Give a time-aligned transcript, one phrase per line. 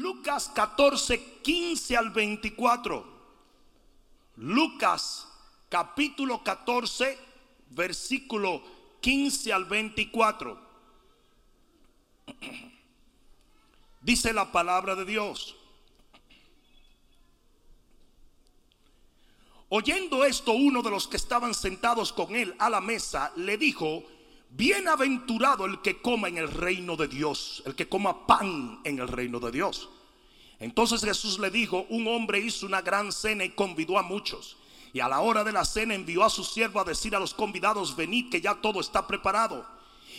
[0.00, 3.20] Lucas 14, 15 al 24.
[4.36, 5.28] Lucas
[5.68, 7.18] capítulo 14,
[7.70, 8.62] versículo
[9.00, 10.70] 15 al 24.
[14.00, 15.56] Dice la palabra de Dios.
[19.68, 24.02] Oyendo esto, uno de los que estaban sentados con él a la mesa le dijo,
[24.50, 29.08] bienaventurado el que coma en el reino de Dios, el que coma pan en el
[29.08, 29.88] reino de Dios.
[30.58, 34.56] Entonces Jesús le dijo, un hombre hizo una gran cena y convidó a muchos.
[34.92, 37.32] Y a la hora de la cena envió a su siervo a decir a los
[37.32, 39.64] convidados, venid que ya todo está preparado.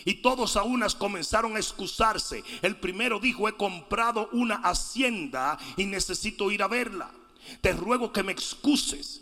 [0.06, 2.44] Y todos a unas comenzaron a excusarse.
[2.62, 7.12] El primero dijo, he comprado una hacienda y necesito ir a verla.
[7.62, 9.22] Te ruego que me excuses.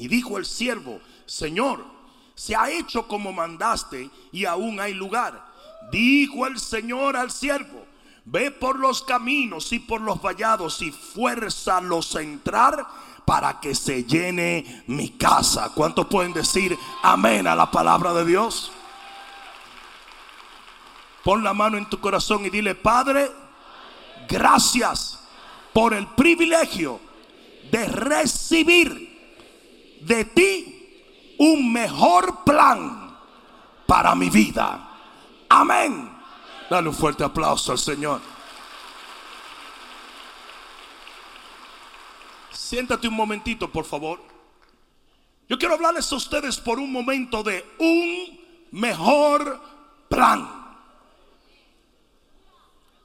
[0.00, 1.84] Y dijo el siervo, Señor,
[2.34, 5.44] se ha hecho como mandaste y aún hay lugar.
[5.92, 7.84] Dijo el Señor al siervo,
[8.24, 12.86] ve por los caminos y por los vallados y fuérzalos a entrar
[13.26, 15.70] para que se llene mi casa.
[15.74, 18.72] ¿Cuántos pueden decir amén a la palabra de Dios?
[21.22, 23.30] Pon la mano en tu corazón y dile, Padre,
[24.26, 25.20] gracias
[25.74, 26.98] por el privilegio
[27.70, 29.09] de recibir
[30.00, 33.16] de ti un mejor plan
[33.86, 34.88] para mi vida.
[35.48, 36.10] Amén.
[36.68, 38.20] Dale un fuerte aplauso al Señor.
[42.52, 44.20] Siéntate un momentito, por favor.
[45.48, 49.60] Yo quiero hablarles a ustedes por un momento de un mejor
[50.08, 50.48] plan.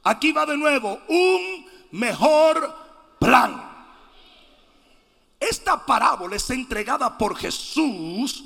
[0.04, 2.72] Aquí va de nuevo, un mejor
[3.18, 3.65] plan.
[5.48, 8.44] Esta parábola es entregada por Jesús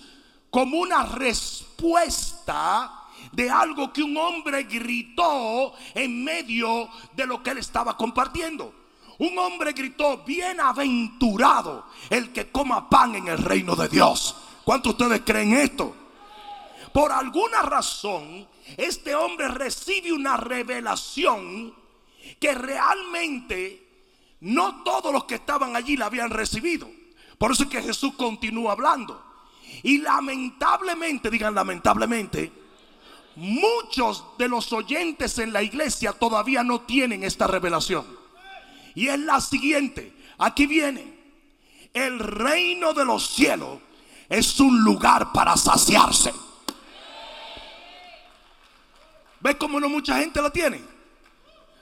[0.50, 2.92] como una respuesta
[3.32, 8.74] de algo que un hombre gritó en medio de lo que él estaba compartiendo.
[9.18, 14.36] Un hombre gritó, bienaventurado el que coma pan en el reino de Dios.
[14.64, 15.94] ¿Cuántos de ustedes creen esto?
[16.92, 18.46] Por alguna razón,
[18.76, 21.74] este hombre recibe una revelación
[22.38, 23.89] que realmente
[24.40, 26.90] no todos los que estaban allí la habían recibido.
[27.38, 29.22] Por eso es que Jesús continúa hablando.
[29.82, 32.52] Y lamentablemente, digan lamentablemente,
[33.36, 38.06] muchos de los oyentes en la iglesia todavía no tienen esta revelación.
[38.94, 40.14] Y es la siguiente.
[40.38, 41.18] Aquí viene.
[41.92, 43.78] El reino de los cielos
[44.28, 46.32] es un lugar para saciarse.
[49.40, 50.89] ¿Ves cómo no mucha gente la tiene?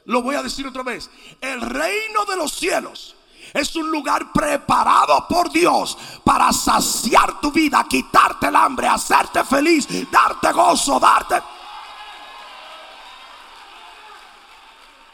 [0.09, 1.11] Lo voy a decir otra vez.
[1.39, 3.15] El reino de los cielos
[3.53, 9.87] es un lugar preparado por Dios para saciar tu vida, quitarte el hambre, hacerte feliz,
[10.11, 11.43] darte gozo, darte...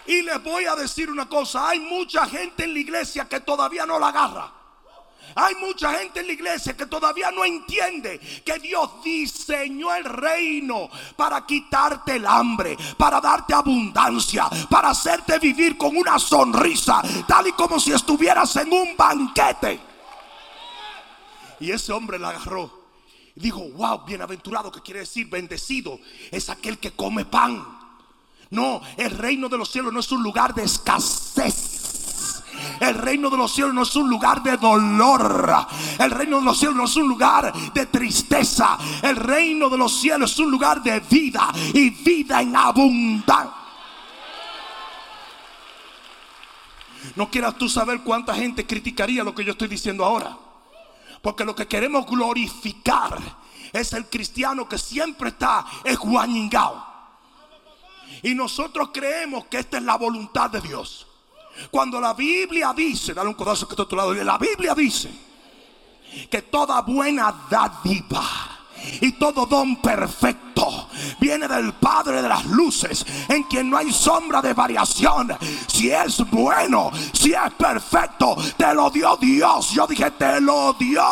[0.07, 3.87] Y les voy a decir una cosa, hay mucha gente en la iglesia que todavía
[3.87, 4.53] no la agarra.
[5.37, 10.89] Hay mucha gente en la iglesia que todavía no entiende que Dios diseñó el reino
[11.17, 17.53] para quitarte el hambre, para darte abundancia, para hacerte vivir con una sonrisa, tal y
[17.53, 19.81] como si estuvieras en un banquete.
[21.61, 22.85] Y ese hombre la agarró
[23.35, 25.99] y dijo, wow, bienaventurado, que quiere decir bendecido,
[26.31, 27.65] es aquel que come pan.
[28.51, 31.74] No, el reino de los cielos no es un lugar de escasez.
[32.81, 35.67] El reino de los cielos no es un lugar de dolor.
[35.99, 38.79] El reino de los cielos no es un lugar de tristeza.
[39.03, 43.65] El reino de los cielos es un lugar de vida y vida en abundancia.
[47.17, 50.37] No quieras tú saber cuánta gente criticaría lo que yo estoy diciendo ahora.
[51.23, 53.19] Porque lo que queremos glorificar
[53.73, 56.85] es el cristiano que siempre está esguañingado.
[58.23, 61.07] Y nosotros creemos que esta es la voluntad de Dios.
[61.71, 65.11] Cuando la Biblia dice, dale un codazo que está a tu lado, la Biblia dice
[66.31, 68.23] que toda buena dádiva
[69.01, 74.41] y todo don perfecto viene del Padre de las luces, en quien no hay sombra
[74.43, 75.37] de variación.
[75.67, 79.71] Si es bueno, si es perfecto, te lo dio Dios.
[79.71, 81.03] Yo dije, te lo dio.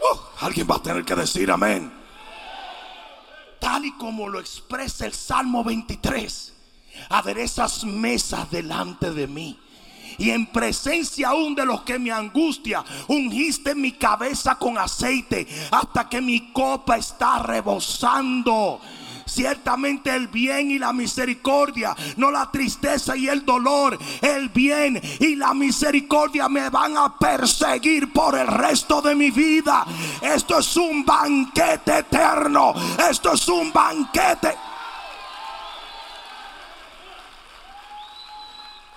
[0.00, 1.92] Uh, alguien va a tener que decir amén.
[3.58, 6.54] tal y como lo expresa el Salmo 23,
[7.08, 9.58] aderezas mesas delante de mí.
[10.18, 16.08] Y en presencia aún de los que me angustia, ungiste mi cabeza con aceite hasta
[16.08, 18.80] que mi copa está rebosando.
[19.24, 25.36] Ciertamente el bien y la misericordia, no la tristeza y el dolor, el bien y
[25.36, 29.86] la misericordia me van a perseguir por el resto de mi vida.
[30.22, 32.74] Esto es un banquete eterno.
[33.08, 34.67] Esto es un banquete.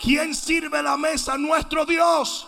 [0.01, 1.37] ¿Quién sirve la mesa?
[1.37, 2.47] Nuestro Dios.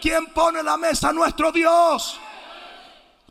[0.00, 1.12] ¿Quién pone la mesa?
[1.12, 2.20] Nuestro Dios.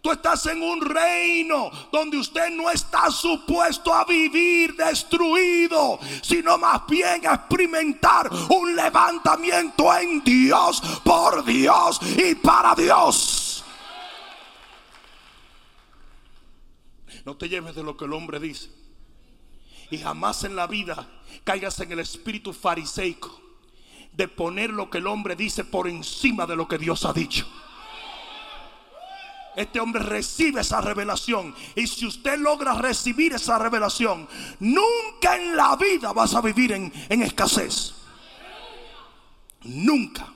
[0.01, 6.85] Tú estás en un reino donde usted no está supuesto a vivir destruido, sino más
[6.87, 13.63] bien a experimentar un levantamiento en Dios, por Dios y para Dios.
[17.25, 18.84] No te lleves de lo que el hombre dice.
[19.91, 21.07] Y jamás en la vida
[21.43, 23.41] caigas en el espíritu fariseico
[24.13, 27.45] de poner lo que el hombre dice por encima de lo que Dios ha dicho
[29.55, 31.55] este hombre recibe esa revelación.
[31.75, 34.27] Y si usted logra recibir esa revelación,
[34.59, 36.91] nunca en la vida vas a vivir en,
[37.21, 37.93] escasez.
[39.63, 40.27] Nunca.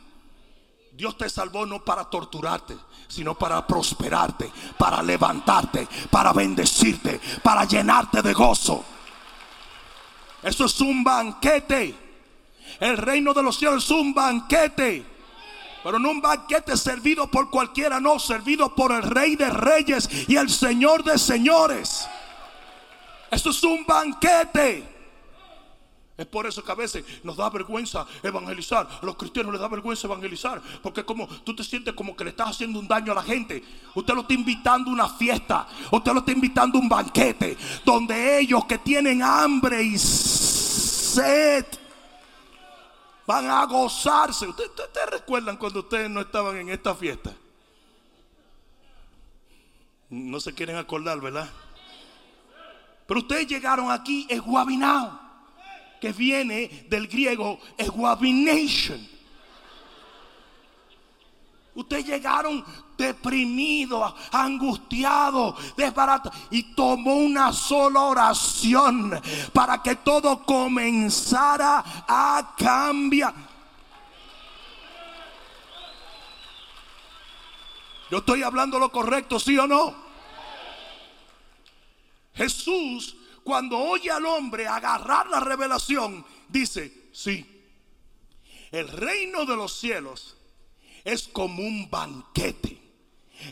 [0.93, 2.75] Dios te salvó no para torturarte,
[3.07, 8.83] sino para prosperarte, para levantarte, para bendecirte, para llenarte de gozo.
[10.43, 11.95] Eso es un banquete.
[12.79, 15.05] El reino de los cielos es un banquete.
[15.83, 20.35] Pero no un banquete servido por cualquiera, no, servido por el Rey de Reyes y
[20.35, 22.07] el Señor de Señores.
[23.31, 24.98] Esto es un banquete.
[26.19, 28.85] Es por eso que a veces nos da vergüenza evangelizar.
[29.01, 30.61] A los cristianos les da vergüenza evangelizar.
[30.83, 33.63] Porque como tú te sientes como que le estás haciendo un daño a la gente.
[33.95, 35.65] Usted lo está invitando a una fiesta.
[35.89, 37.57] Usted lo está invitando a un banquete.
[37.85, 41.65] Donde ellos que tienen hambre y sed
[43.25, 44.45] van a gozarse.
[44.45, 44.71] ¿Ustedes,
[45.09, 47.33] recuerdan cuando ustedes no estaban en esta fiesta?
[50.09, 51.49] No se quieren acordar, ¿verdad?
[53.07, 55.28] Pero ustedes llegaron aquí guabinao,
[55.99, 57.59] que viene del griego
[57.93, 59.07] guabination.
[61.75, 62.65] Ustedes llegaron
[62.97, 66.35] deprimido, angustiado, desbaratado.
[66.51, 69.19] Y tomó una sola oración
[69.53, 73.33] para que todo comenzara a cambiar.
[78.11, 79.95] Yo estoy hablando lo correcto, ¿sí o no?
[82.33, 87.45] Jesús, cuando oye al hombre agarrar la revelación, dice, sí,
[88.71, 90.37] el reino de los cielos
[91.03, 92.79] es como un banquete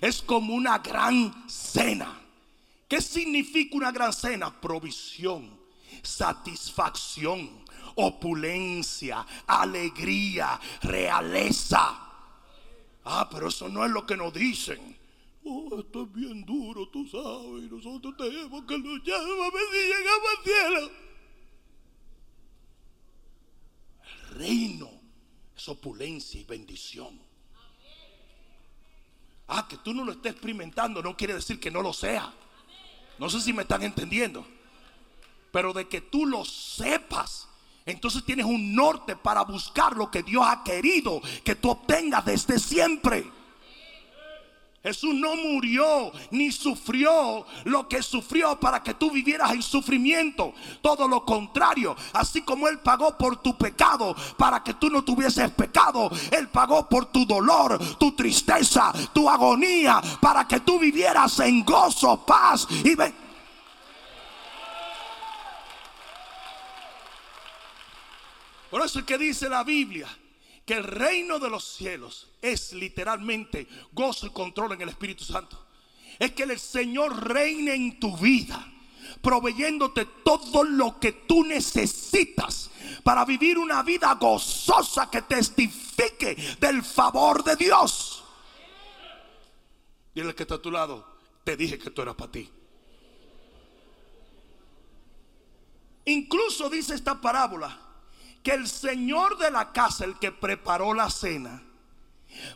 [0.02, 2.20] es como una gran cena.
[2.88, 4.54] ¿Qué significa una gran cena?
[4.62, 5.60] Provisión,
[6.02, 12.00] satisfacción, opulencia, alegría, realeza.
[13.06, 14.97] Ah, pero eso no es lo que nos dicen.
[15.50, 19.80] Oh, esto es bien duro, tú sabes, y nosotros tenemos que luchar a ver si
[19.88, 20.92] llegamos al cielo.
[24.04, 24.90] El reino
[25.56, 27.18] es opulencia y bendición.
[29.48, 32.34] Ah, que tú no lo estés experimentando no quiere decir que no lo sea.
[33.18, 34.46] No sé si me están entendiendo.
[35.54, 37.48] Pero de que tú lo sepas,
[37.86, 42.60] entonces tienes un norte para buscar lo que Dios ha querido que tú obtengas desde
[42.60, 43.37] siempre.
[44.88, 50.54] Jesús no murió ni sufrió lo que sufrió para que tú vivieras en sufrimiento.
[50.82, 55.52] Todo lo contrario, así como Él pagó por tu pecado para que tú no tuvieses
[55.52, 61.66] pecado, Él pagó por tu dolor, tu tristeza, tu agonía, para que tú vivieras en
[61.66, 63.14] gozo, paz y ven.
[68.72, 70.08] Por eso es que dice la Biblia
[70.68, 75.58] que el reino de los cielos es literalmente gozo y control en el Espíritu Santo.
[76.20, 78.70] Es que el Señor reine en tu vida,
[79.22, 82.70] proveyéndote todo lo que tú necesitas
[83.02, 88.26] para vivir una vida gozosa que testifique del favor de Dios.
[90.14, 91.08] Dile que está a tu lado,
[91.46, 92.50] te dije que tú eras para ti.
[96.04, 97.87] Incluso dice esta parábola
[98.48, 101.62] que el señor de la casa, el que preparó la cena,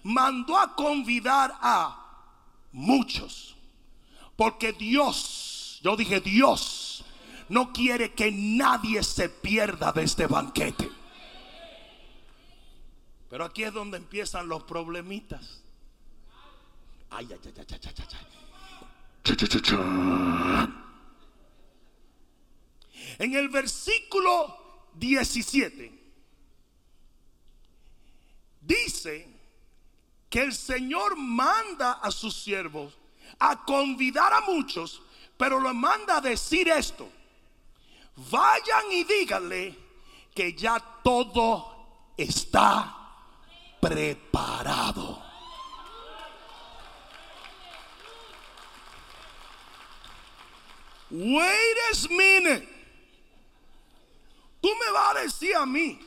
[0.04, 2.30] mandó a convidar a
[2.72, 3.58] muchos.
[4.38, 7.04] Porque Dios, yo dije Dios,
[7.50, 10.90] no quiere que nadie se pierda de este banquete.
[13.30, 15.62] Pero aquí es donde empiezan los problemitas.
[17.10, 18.06] Ay, ay, ay, ay, ay, ay,
[19.26, 20.74] ay.
[23.20, 24.61] En el versículo
[24.94, 26.02] 17
[28.62, 29.28] dice
[30.30, 32.98] que el Señor manda a sus siervos
[33.40, 35.02] a convidar a muchos,
[35.38, 37.10] pero lo manda a decir esto.
[38.30, 39.78] Vayan y díganle
[40.34, 42.96] que ya todo está
[43.82, 45.22] preparado.
[51.10, 52.71] Wait a minute.
[54.62, 56.00] Tú me vas a decir a mí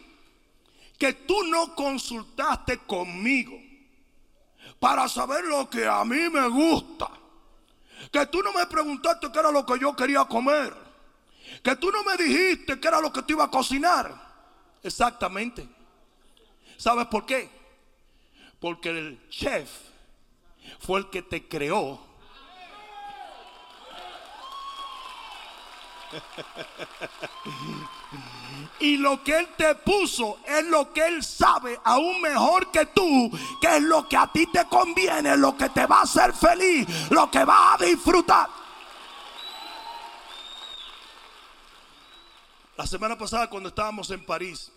[0.98, 3.60] que tú no consultaste conmigo
[4.78, 7.10] para saber lo que a mí me gusta.
[8.12, 10.72] Que tú no me preguntaste qué era lo que yo quería comer.
[11.62, 14.14] Que tú no me dijiste qué era lo que te iba a cocinar.
[14.82, 15.68] Exactamente.
[16.76, 17.50] ¿Sabes por qué?
[18.60, 19.70] Porque el chef
[20.78, 22.00] fue el que te creó
[28.80, 33.30] Y lo que Él te puso es lo que Él sabe aún mejor que tú,
[33.60, 36.86] que es lo que a ti te conviene, lo que te va a hacer feliz,
[37.10, 38.48] lo que vas a disfrutar.
[42.76, 44.72] La semana pasada cuando estábamos en París,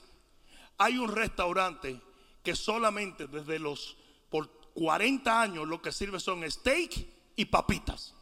[0.78, 2.00] hay un restaurante
[2.44, 3.98] que solamente desde los
[4.30, 8.14] por 40 años lo que sirve son steak y papitas.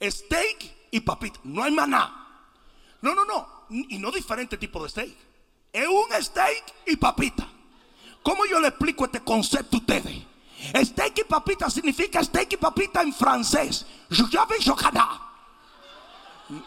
[0.00, 1.44] Steak y papitas.
[1.44, 2.25] No hay maná.
[3.02, 3.66] No, no, no.
[3.70, 5.14] Y no diferente tipo de steak.
[5.72, 7.48] Es un steak y papita.
[8.22, 10.22] ¿Cómo yo le explico este concepto a ustedes?
[10.74, 13.86] Steak y papita significa steak y papita en francés.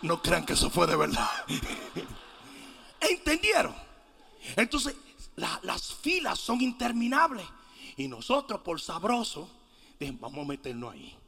[0.02, 1.30] No crean que eso fue de verdad.
[3.00, 3.76] ¿Entendieron?
[4.56, 4.96] Entonces,
[5.36, 7.46] las filas son interminables.
[7.98, 9.50] Y nosotros, por sabroso,
[10.20, 11.19] vamos a meternos ahí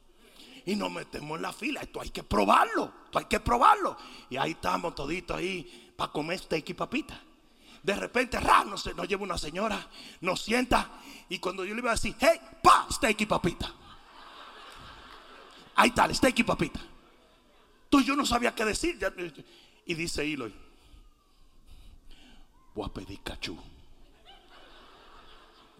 [0.65, 1.81] y nos metemos en la fila.
[1.81, 3.97] Esto hay que probarlo, esto hay que probarlo.
[4.29, 7.21] Y ahí estamos toditos ahí para comer steak y papita.
[7.83, 9.87] De repente, ra, nos, nos lleva una señora,
[10.21, 10.91] nos sienta
[11.29, 13.73] y cuando yo le iba a decir, hey, pa, steak y papita.
[15.75, 16.79] Ahí está, el steak y papita.
[17.85, 18.99] Entonces yo no sabía qué decir.
[19.85, 20.53] Y dice Eloy,
[22.75, 23.57] voy a pedir cachú.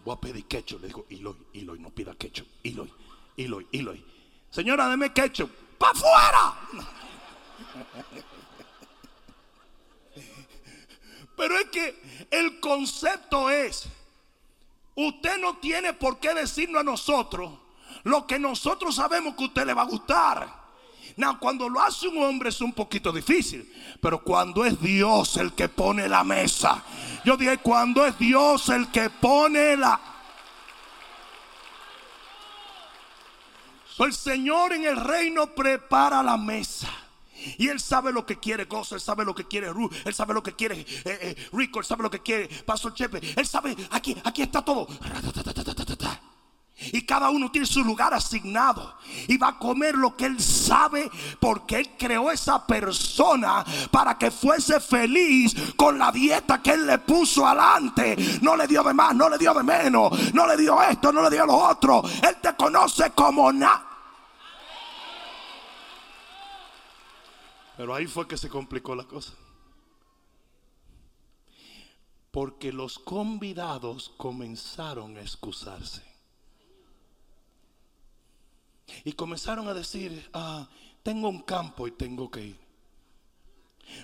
[0.04, 0.80] Voy a pedir quecho.
[0.80, 2.46] Le digo, Eloy, Eloy, no pida quecho.
[2.64, 2.92] Eloy,
[3.38, 4.11] Eloy, Eloy.
[4.52, 5.50] Señora, deme ketchup.
[5.78, 6.54] ¡Para afuera!
[11.36, 13.88] Pero es que el concepto es,
[14.94, 17.52] usted no tiene por qué decirnos a nosotros
[18.04, 20.62] lo que nosotros sabemos que a usted le va a gustar.
[21.40, 25.68] Cuando lo hace un hombre es un poquito difícil, pero cuando es Dios el que
[25.68, 26.84] pone la mesa,
[27.26, 30.00] yo dije, cuando es Dios el que pone la
[34.00, 36.90] el Señor en el reino prepara la mesa.
[37.58, 40.34] Y Él sabe lo que quiere Gozo, Él sabe lo que quiere Ru, Él sabe
[40.34, 43.76] lo que quiere eh, eh, Rico, Él sabe lo que quiere Paso Chepe, Él sabe,
[43.90, 44.88] aquí, aquí está todo.
[46.94, 48.96] Y cada uno tiene su lugar asignado.
[49.28, 51.10] Y va a comer lo que Él sabe
[51.40, 56.98] porque Él creó esa persona para que fuese feliz con la dieta que Él le
[57.00, 58.16] puso adelante.
[58.42, 61.22] No le dio de más, no le dio de menos, no le dio esto, no
[61.22, 62.02] le dio lo otro.
[62.24, 63.88] Él te conoce como nada.
[67.78, 69.34] Pero ahí fue que se complicó la cosa.
[72.30, 76.11] Porque los convidados comenzaron a excusarse.
[79.04, 80.68] Y comenzaron a decir, ah,
[81.04, 82.60] tengo un campo y tengo que ir.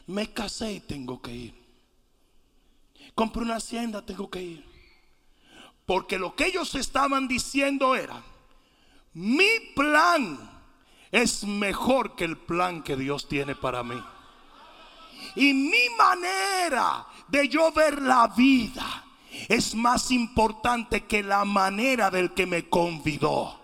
[0.07, 1.67] Me casé y tengo que ir.
[3.15, 4.65] Compré una hacienda, tengo que ir.
[5.85, 8.21] Porque lo que ellos estaban diciendo era,
[9.13, 10.37] mi plan
[11.11, 14.01] es mejor que el plan que Dios tiene para mí.
[15.35, 19.05] Y mi manera de yo ver la vida
[19.47, 23.56] es más importante que la manera del que me convidó.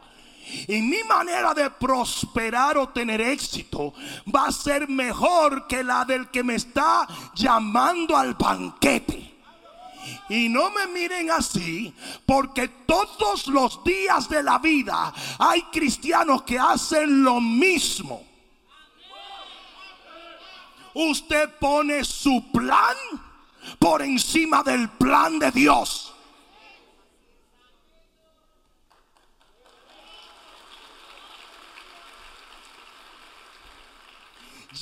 [0.67, 3.93] Y mi manera de prosperar o tener éxito
[4.33, 9.31] va a ser mejor que la del que me está llamando al banquete.
[10.29, 11.93] Y no me miren así,
[12.25, 18.23] porque todos los días de la vida hay cristianos que hacen lo mismo.
[20.93, 22.95] Usted pone su plan
[23.79, 26.12] por encima del plan de Dios.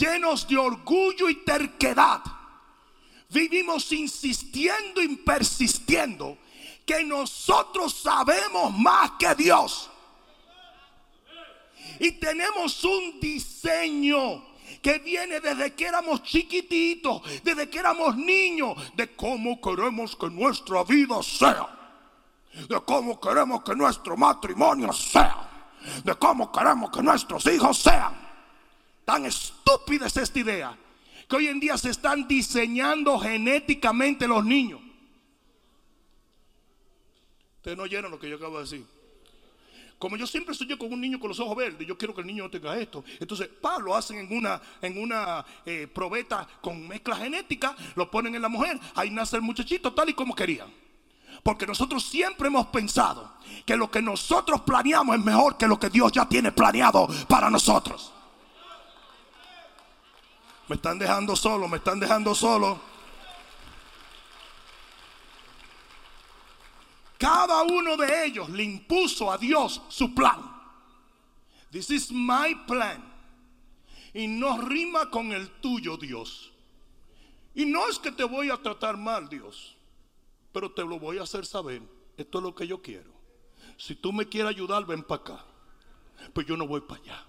[0.01, 2.22] Llenos de orgullo y terquedad,
[3.29, 6.38] vivimos insistiendo y persistiendo
[6.86, 9.89] que nosotros sabemos más que Dios.
[12.00, 14.43] Y tenemos un diseño
[14.81, 20.84] que viene desde que éramos chiquititos, desde que éramos niños, de cómo queremos que nuestra
[20.84, 21.67] vida sea,
[22.67, 25.48] de cómo queremos que nuestro matrimonio sea,
[26.03, 28.21] de cómo queremos que nuestros hijos sean.
[29.05, 30.77] Tan estúpida es esta idea
[31.27, 34.81] que hoy en día se están diseñando genéticamente los niños.
[37.58, 38.86] Ustedes no oyeron lo que yo acabo de decir.
[39.98, 42.22] Como yo siempre soy yo con un niño con los ojos verdes, yo quiero que
[42.22, 43.03] el niño no tenga esto.
[43.20, 48.34] Entonces, pa, lo hacen en una, en una eh, probeta con mezcla genética, lo ponen
[48.34, 50.74] en la mujer, ahí nace el muchachito tal y como querían.
[51.43, 53.31] Porque nosotros siempre hemos pensado
[53.63, 57.50] que lo que nosotros planeamos es mejor que lo que Dios ya tiene planeado para
[57.51, 58.12] nosotros.
[60.72, 62.80] Me están dejando solo, me están dejando solo.
[67.18, 70.40] Cada uno de ellos le impuso a Dios su plan.
[71.72, 73.04] This is my plan.
[74.13, 76.54] Y no rima con el tuyo, Dios.
[77.54, 79.75] Y no es que te voy a tratar mal, Dios.
[80.54, 81.82] Pero te lo voy a hacer saber.
[82.16, 83.12] Esto es lo que yo quiero.
[83.75, 85.46] Si tú me quieres ayudar, ven para acá.
[86.32, 87.25] Pues yo no voy para allá.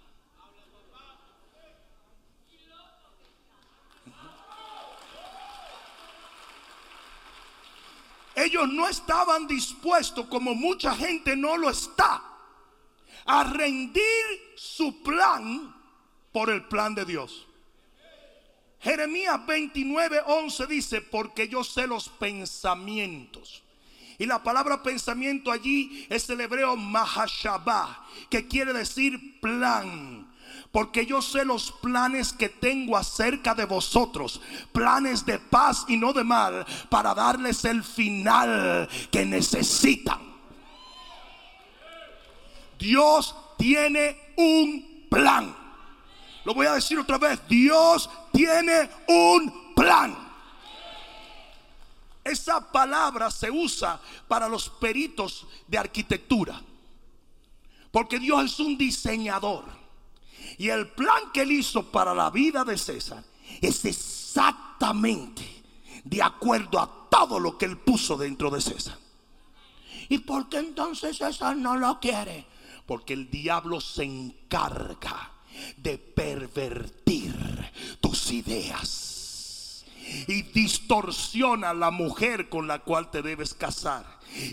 [8.35, 12.23] Ellos no estaban dispuestos, como mucha gente no lo está,
[13.25, 14.03] a rendir
[14.57, 15.75] su plan
[16.33, 17.47] por el plan de Dios.
[18.81, 23.63] Jeremías 29, 11 dice, porque yo sé los pensamientos.
[24.19, 30.32] Y la palabra pensamiento allí es el hebreo mahashabah, que quiere decir plan
[30.73, 34.41] porque yo sé los planes que tengo acerca de vosotros,
[34.73, 40.19] planes de paz y no de mal, para darles el final que necesitan.
[42.79, 45.55] Dios tiene un plan.
[46.45, 50.17] Lo voy a decir otra vez, Dios tiene un plan.
[52.25, 56.61] Esa palabra se usa para los peritos de arquitectura.
[57.91, 59.82] Porque Dios es un diseñador.
[60.59, 63.25] Y el plan que él hizo para la vida de César
[63.61, 65.43] es exactamente
[66.05, 68.99] de acuerdo a todo lo que él puso dentro de César.
[70.09, 72.47] ¿Y por qué entonces César no lo quiere?
[72.87, 75.31] Porque el diablo se encarga
[75.77, 77.35] de pervertir
[78.01, 79.02] tus ideas
[80.29, 84.05] y distorsiona la mujer con la cual te debes casar.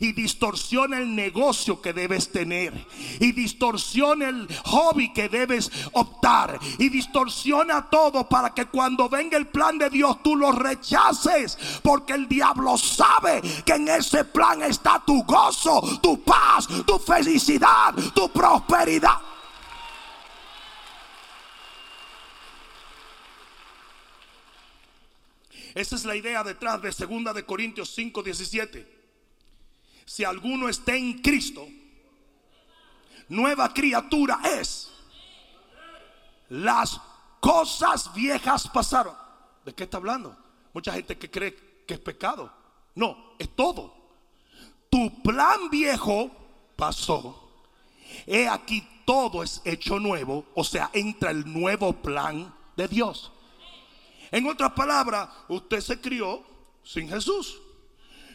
[0.01, 2.73] Y distorsiona el negocio que debes tener.
[3.19, 6.59] Y distorsiona el hobby que debes optar.
[6.77, 11.57] Y distorsiona todo para que cuando venga el plan de Dios tú lo rechaces.
[11.81, 17.95] Porque el diablo sabe que en ese plan está tu gozo, tu paz, tu felicidad,
[18.13, 19.19] tu prosperidad.
[25.79, 28.99] Esa es la idea detrás de 2 de Corintios 5, 17
[30.09, 31.67] si alguno está en Cristo,
[33.27, 34.91] nueva criatura es.
[36.49, 36.99] Las
[37.39, 39.13] cosas viejas pasaron.
[39.63, 40.35] ¿De qué está hablando?
[40.73, 42.51] Mucha gente que cree que es pecado.
[42.95, 43.93] No, es todo.
[44.89, 46.31] Tu plan viejo
[46.75, 47.47] pasó.
[48.25, 50.43] He aquí todo es hecho nuevo.
[50.55, 53.31] O sea, entra el nuevo plan de Dios.
[54.31, 56.43] En otras palabras, usted se crió
[56.83, 57.59] sin Jesús.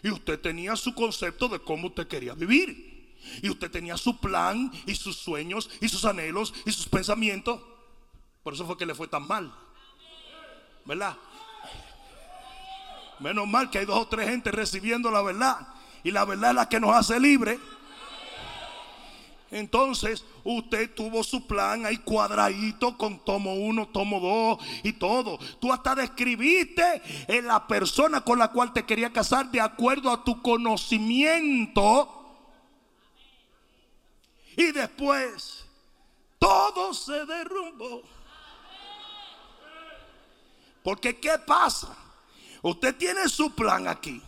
[0.03, 3.17] Y usted tenía su concepto de cómo usted quería vivir.
[3.43, 7.61] Y usted tenía su plan y sus sueños y sus anhelos y sus pensamientos.
[8.43, 9.55] Por eso fue que le fue tan mal.
[10.85, 11.17] ¿Verdad?
[13.21, 15.69] Menos mal que hay dos o tres gente recibiendo la verdad.
[16.03, 17.59] Y la verdad es la que nos hace libres.
[19.55, 25.39] Entonces usted tuvo su plan ahí cuadradito con tomo uno, tomo dos y todo.
[25.61, 27.01] Tú hasta describiste
[27.41, 32.21] la persona con la cual te quería casar de acuerdo a tu conocimiento.
[34.57, 35.65] Y después
[36.41, 38.03] todo se derrumbó.
[40.83, 41.97] Porque ¿qué pasa?
[42.61, 44.21] Usted tiene su plan aquí.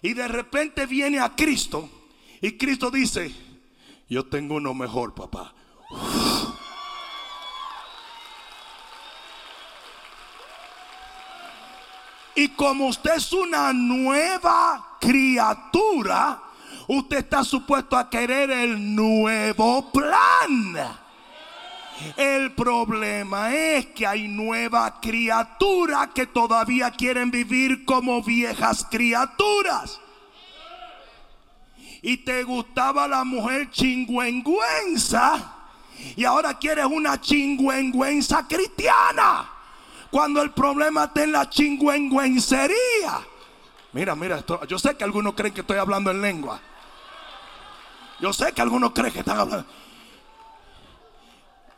[0.00, 1.90] Y de repente viene a Cristo.
[2.40, 3.45] Y Cristo dice,
[4.08, 5.52] yo tengo uno mejor, papá.
[12.34, 16.42] Y como usted es una nueva criatura,
[16.86, 20.76] usted está supuesto a querer el nuevo plan.
[22.16, 29.98] El problema es que hay nuevas criaturas que todavía quieren vivir como viejas criaturas
[32.06, 35.54] y te gustaba la mujer chingüengüenza
[36.14, 39.50] Y ahora quieres una chingüengüenza cristiana.
[40.08, 43.26] Cuando el problema está en la chingüengüencería.
[43.92, 46.60] Mira, mira, esto, yo sé que algunos creen que estoy hablando en lengua.
[48.20, 49.66] Yo sé que algunos creen que están hablando.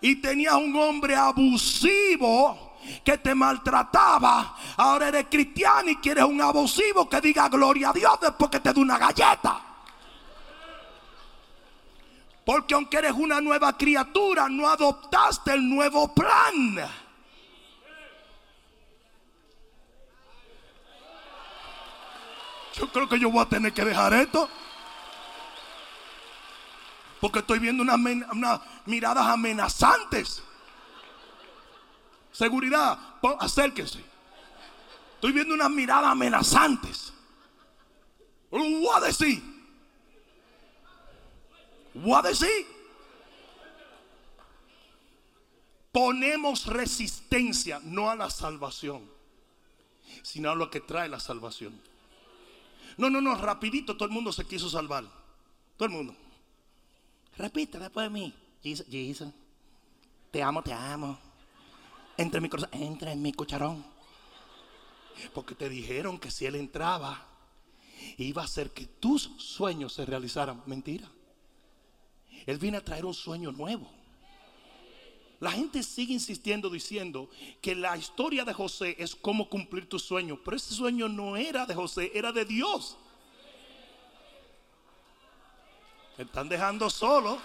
[0.03, 4.57] Y tenías un hombre abusivo que te maltrataba.
[4.77, 8.75] Ahora eres cristiano y quieres un abusivo que diga gloria a Dios después que te
[8.75, 9.68] dé una galleta.
[12.49, 16.79] Porque aunque eres una nueva criatura, no adoptaste el nuevo plan.
[22.73, 24.49] Yo creo que yo voy a tener que dejar esto.
[27.21, 27.99] Porque estoy viendo unas
[28.87, 30.43] miradas amenazantes.
[32.33, 32.99] Seguridad,
[33.41, 34.03] acérquese.
[35.17, 37.13] Estoy viendo unas miradas amenazantes.
[38.51, 39.58] Lo voy a decir.
[42.03, 42.79] Voy a decir.
[45.93, 49.11] Ponemos resistencia no a la salvación,
[50.23, 51.81] sino a lo que trae la salvación.
[52.99, 55.05] No, no, no, rapidito todo el mundo se quiso salvar.
[55.77, 56.15] Todo el mundo.
[57.37, 58.35] Repite después de mí.
[60.31, 61.19] Te amo, te amo.
[62.17, 63.85] Entra en mi corazón, entra en mi cucharón.
[65.33, 67.27] Porque te dijeron que si él entraba,
[68.19, 70.63] iba a hacer que tus sueños se realizaran.
[70.67, 71.09] Mentira.
[72.47, 73.91] Él viene a traer un sueño nuevo.
[75.41, 80.39] La gente sigue insistiendo diciendo que la historia de José es cómo cumplir tu sueño.
[80.45, 82.97] Pero ese sueño no era de José, era de Dios.
[86.17, 87.39] Me están dejando solo.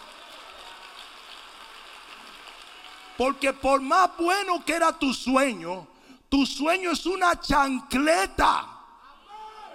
[3.15, 5.87] Porque por más bueno que era tu sueño,
[6.29, 8.73] tu sueño es una chancleta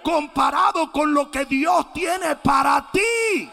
[0.03, 3.49] comparado con lo que Dios tiene para ti.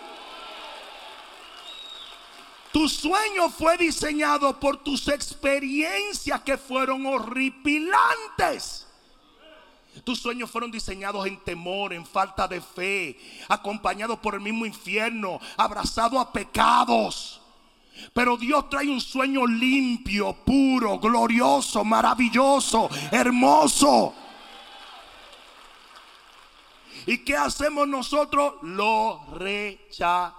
[2.77, 8.87] Tu sueño fue diseñado por tus experiencias que fueron horripilantes.
[10.05, 15.41] Tus sueños fueron diseñados en temor, en falta de fe, acompañados por el mismo infierno,
[15.57, 17.41] abrazado a pecados.
[18.13, 24.13] Pero Dios trae un sueño limpio, puro, glorioso, maravilloso, hermoso.
[27.07, 28.57] ¿Y qué hacemos nosotros?
[28.61, 30.37] Lo rechazamos.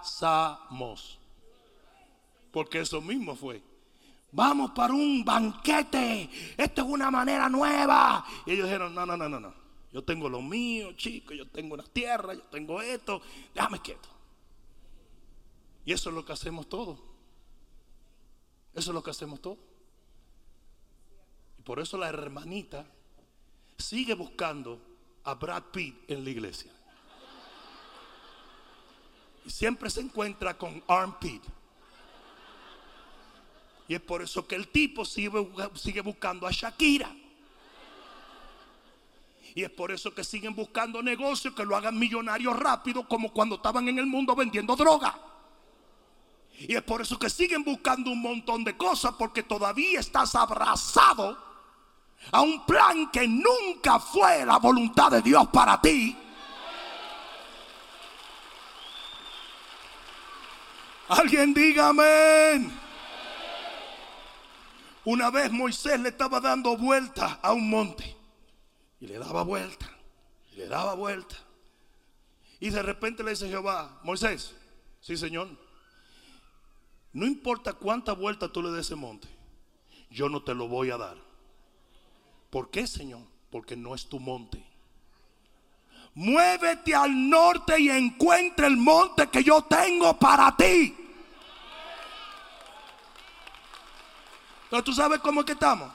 [2.50, 3.62] Porque eso mismo fue.
[4.32, 6.28] Vamos para un banquete.
[6.56, 8.24] Esto es una manera nueva.
[8.46, 9.54] Y ellos dijeron, no, no, no, no, no.
[9.92, 11.36] Yo tengo lo mío, chicos.
[11.36, 13.22] Yo tengo unas tierras, yo tengo esto.
[13.54, 14.08] Déjame quieto.
[15.84, 16.98] Y eso es lo que hacemos todos.
[18.74, 19.58] Eso es lo que hacemos todos.
[21.58, 22.86] Y por eso la hermanita
[23.78, 24.80] sigue buscando
[25.24, 26.72] a Brad Pitt en la iglesia.
[29.46, 31.42] Y siempre se encuentra con Arm Pitt.
[33.88, 35.30] Y es por eso que el tipo sigue,
[36.02, 37.10] buscando a Shakira.
[39.54, 43.56] Y es por eso que siguen buscando negocios que lo hagan millonarios rápido, como cuando
[43.56, 45.18] estaban en el mundo vendiendo droga.
[46.58, 51.38] Y es por eso que siguen buscando un montón de cosas, porque todavía estás abrazado
[52.30, 56.14] a un plan que nunca fue la voluntad de Dios para ti.
[61.08, 62.77] Alguien diga amén.
[65.08, 68.14] Una vez Moisés le estaba dando vuelta a un monte.
[69.00, 69.90] Y le daba vuelta.
[70.52, 71.34] Y le daba vuelta.
[72.60, 74.54] Y de repente le dice Jehová, Moisés,
[75.00, 75.48] sí Señor,
[77.14, 79.28] no importa cuánta vuelta tú le des ese monte,
[80.10, 81.16] yo no te lo voy a dar.
[82.50, 83.22] ¿Por qué, Señor?
[83.50, 84.62] Porque no es tu monte.
[86.12, 90.94] Muévete al norte y encuentra el monte que yo tengo para ti.
[94.70, 95.90] Pero tú sabes cómo es que estamos.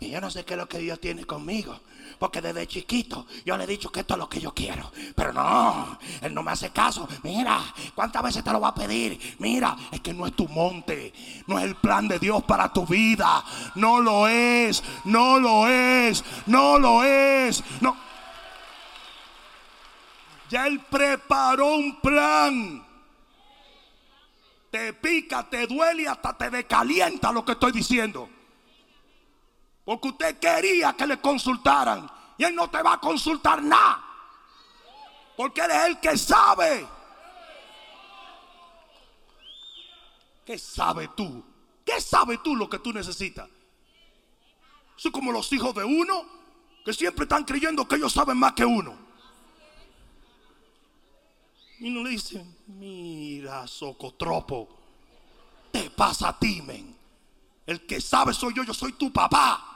[0.00, 1.78] Y yo no sé qué es lo que Dios tiene conmigo.
[2.18, 4.90] Porque desde chiquito yo le he dicho que esto es lo que yo quiero.
[5.14, 7.06] Pero no, Él no me hace caso.
[7.22, 7.60] Mira,
[7.94, 9.36] ¿cuántas veces te lo va a pedir?
[9.38, 11.12] Mira, es que no es tu monte.
[11.46, 13.44] No es el plan de Dios para tu vida.
[13.74, 14.82] No lo es.
[15.04, 16.24] No lo es.
[16.46, 17.62] No lo es.
[17.80, 18.03] No.
[20.48, 22.86] Ya Él preparó un plan.
[24.70, 28.28] Te pica, te duele hasta te decalienta lo que estoy diciendo.
[29.84, 32.10] Porque usted quería que le consultaran.
[32.36, 34.04] Y Él no te va a consultar nada.
[35.36, 36.86] Porque Él es el que sabe.
[40.44, 41.44] ¿Qué sabe tú?
[41.84, 43.48] ¿Qué sabe tú lo que tú necesitas?
[44.96, 46.24] Son como los hijos de uno
[46.84, 48.96] que siempre están creyendo que ellos saben más que uno.
[51.78, 54.68] Y uno le dice, mira, socotropo,
[55.70, 56.96] te pasa a ti, men.
[57.66, 59.74] El que sabe soy yo, yo soy tu papá.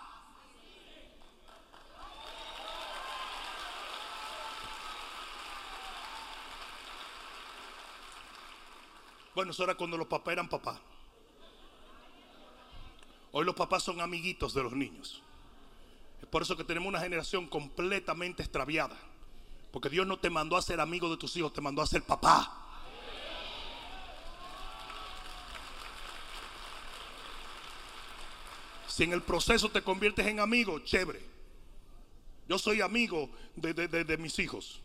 [9.35, 10.79] Bueno, eso era cuando los papás eran papás.
[13.31, 15.23] Hoy los papás son amiguitos de los niños.
[16.21, 18.97] Es por eso que tenemos una generación completamente extraviada.
[19.71, 22.03] Porque Dios no te mandó a ser amigo de tus hijos, te mandó a ser
[22.03, 22.69] papá.
[28.99, 31.25] Si en el proceso te conviertes en amigo, chévere.
[32.49, 34.81] Yo soy amigo de, mis hijos.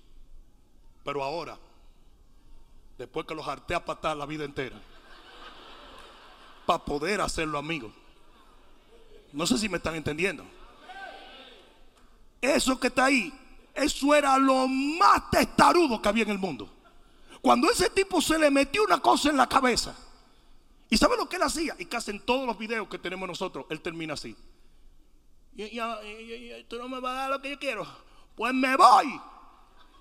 [1.03, 1.57] Pero ahora,
[2.97, 4.79] después que los harté a patar la vida entera,
[6.65, 7.91] para poder hacerlo amigo.
[9.31, 10.45] No sé si me están entendiendo.
[12.41, 13.33] Eso que está ahí,
[13.73, 16.69] eso era lo más testarudo que había en el mundo.
[17.41, 19.95] Cuando ese tipo se le metió una cosa en la cabeza,
[20.89, 21.75] ¿y sabe lo que él hacía?
[21.79, 24.35] Y casi en todos los videos que tenemos nosotros, él termina así.
[26.67, 27.85] Tú no me vas a dar lo que yo quiero.
[28.35, 29.19] Pues me voy.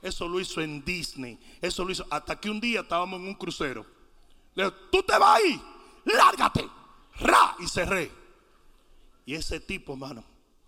[0.02, 1.38] Eso lo hizo en Disney.
[1.60, 3.86] Eso lo hizo hasta que un día estábamos en un crucero.
[4.54, 5.62] Le dijo, tú te vas ahí.
[6.04, 6.68] Lárgate.
[7.20, 7.56] Ra.
[7.58, 8.10] Y cerré.
[9.24, 10.24] Y ese tipo, hermano,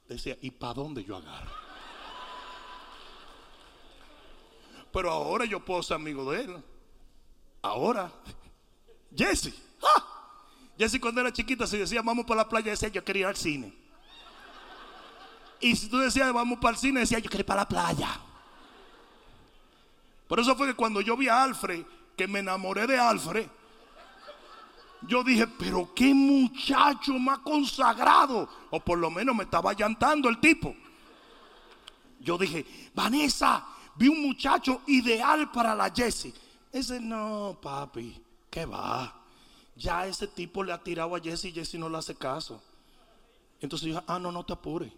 [0.08, 1.63] decía, ¿y para dónde yo agarro?
[4.94, 6.64] Pero ahora yo puedo ser amigo de él.
[7.60, 8.12] Ahora,
[9.14, 9.52] Jesse.
[9.82, 10.04] ¡ah!
[10.78, 13.36] Jesse cuando era chiquita, si decía vamos para la playa, decía yo quería ir al
[13.36, 13.74] cine.
[15.60, 18.20] Y si tú decías vamos para el cine, decía yo quería ir para la playa.
[20.28, 21.84] Por eso fue que cuando yo vi a Alfred,
[22.16, 23.48] que me enamoré de Alfred,
[25.02, 28.48] yo dije, pero qué muchacho más consagrado.
[28.70, 30.74] O por lo menos me estaba llantando el tipo.
[32.20, 36.34] Yo dije, Vanessa, vi un muchacho ideal para la Jessie.
[36.72, 39.22] Ese no, papi, ¿qué va?
[39.76, 42.62] Ya ese tipo le ha tirado a Jessie y Jessie no le hace caso.
[43.60, 44.92] Entonces yo, ah, no, no te apures.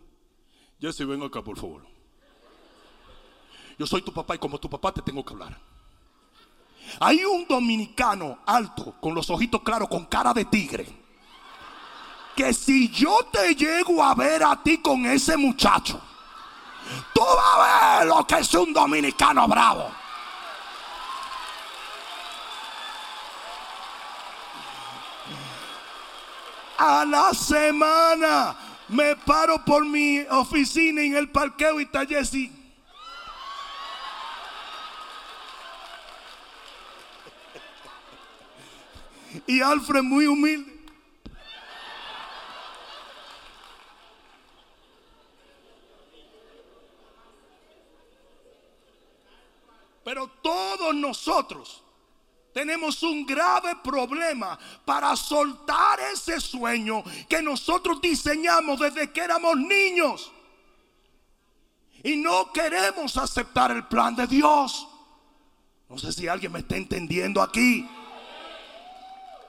[0.81, 1.87] Jessie, ven acá, por favor.
[3.79, 5.59] Yo soy tu papá y como tu papá te tengo que hablar.
[7.01, 10.87] Hay un dominicano alto, con los ojitos claros, con cara de tigre.
[12.35, 16.01] Que si yo te llego a ver a ti con ese muchacho,
[17.13, 19.91] Tú vas a ver lo que es un dominicano bravo.
[26.79, 28.55] A la semana
[28.89, 32.51] me paro por mi oficina en el parqueo y está Jesse.
[39.47, 40.76] Y Alfred muy humilde.
[50.07, 51.83] Pero todos nosotros
[52.53, 60.31] tenemos un grave problema para soltar ese sueño que nosotros diseñamos desde que éramos niños.
[62.05, 64.87] Y no queremos aceptar el plan de Dios.
[65.89, 67.85] No sé si alguien me está entendiendo aquí.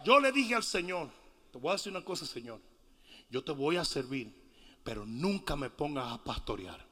[0.04, 1.12] Yo le dije al Señor,
[1.52, 2.60] te voy a decir una cosa, Señor.
[3.30, 4.34] Yo te voy a servir,
[4.84, 6.87] pero nunca me pongas a pastorear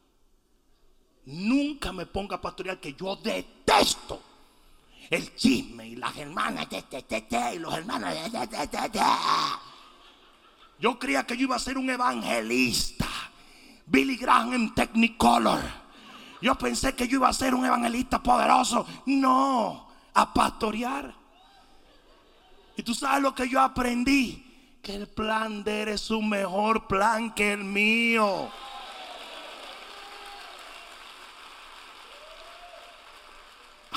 [1.25, 4.21] nunca me ponga a pastorear que yo detesto
[5.09, 6.67] el chisme y las hermanas
[7.53, 8.13] y los hermanos.
[10.79, 13.07] Yo creía que yo iba a ser un evangelista.
[13.85, 15.61] Billy Graham en Technicolor.
[16.41, 18.85] Yo pensé que yo iba a ser un evangelista poderoso.
[19.05, 21.13] No, a pastorear.
[22.77, 24.41] Y tú sabes lo que yo aprendí.
[24.81, 28.49] Que el plan de él es un mejor plan que el mío.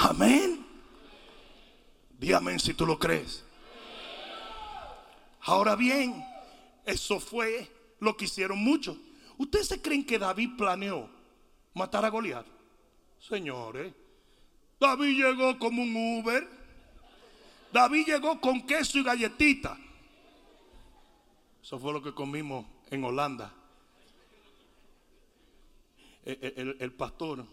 [0.00, 0.64] Amén.
[2.18, 3.44] Dígame si tú lo crees.
[5.40, 6.24] Ahora bien,
[6.84, 8.96] eso fue lo que hicieron muchos.
[9.38, 11.11] ¿Ustedes se creen que David planeó
[11.74, 12.46] matar a Goliat?
[13.18, 13.92] Señores,
[14.78, 16.48] David llegó como un Uber.
[17.72, 19.76] David llegó con queso y galletita.
[21.61, 23.52] Eso fue lo que comimos en Holanda.
[26.24, 27.44] el pastor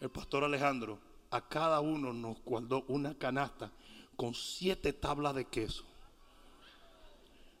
[0.00, 0.98] el pastor Alejandro
[1.30, 3.70] a cada uno nos guardó una canasta
[4.16, 5.84] con siete tablas de queso.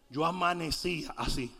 [0.08, 1.54] Yo amanecía así.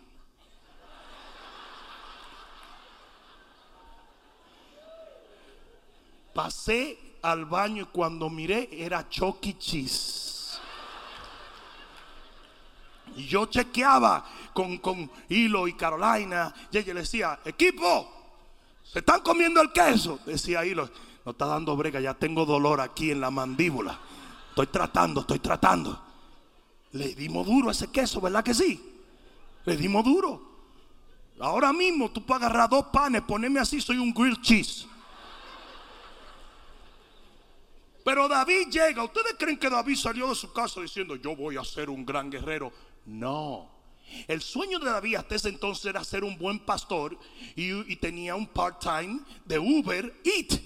[6.33, 9.59] Pasé al baño y cuando miré era Chucky e.
[9.59, 10.59] Cheese.
[13.17, 16.55] Y yo chequeaba con, con Hilo y Carolina.
[16.71, 18.16] Y ella le decía, equipo,
[18.93, 20.19] se están comiendo el queso.
[20.27, 20.89] Decía Hilo,
[21.25, 23.99] no está dando brega, ya tengo dolor aquí en la mandíbula.
[24.51, 26.03] Estoy tratando, estoy tratando.
[26.93, 28.83] Le dimos duro a ese queso, ¿verdad que sí?
[29.65, 30.41] Le dimos duro.
[31.39, 34.87] Ahora mismo tú puedes agarrar dos panes, ponerme así, soy un grilled cheese.
[38.07, 39.03] Pero David llega.
[39.03, 42.31] ¿Ustedes creen que David salió de su casa diciendo, yo voy a ser un gran
[42.31, 42.73] guerrero?
[43.05, 43.76] No.
[44.29, 47.19] El sueño de David hasta ese entonces era ser un buen pastor
[47.55, 50.61] y, tenía un part-time de Uber Eat.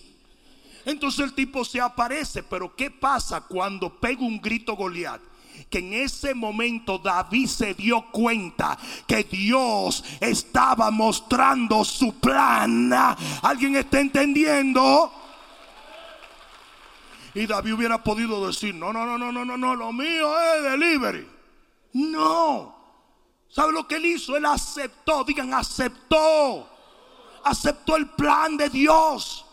[0.84, 5.20] Entonces el tipo se aparece, pero ¿qué pasa cuando pega un grito Goliat?
[5.68, 12.90] que en ese momento David se dio cuenta que Dios estaba mostrando su plan.
[13.42, 15.12] ¿Alguien está entendiendo?
[17.34, 20.62] Y David hubiera podido decir, no, no, no, no, no, no, no, lo mío es
[20.64, 21.28] delivery.
[21.92, 22.79] No.
[23.50, 24.36] ¿Sabe lo que él hizo?
[24.36, 26.68] Él aceptó, digan, aceptó.
[27.44, 29.44] Aceptó el plan de Dios.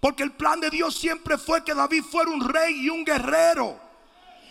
[0.00, 3.80] Porque el plan de Dios siempre fue que David fuera un rey y un guerrero.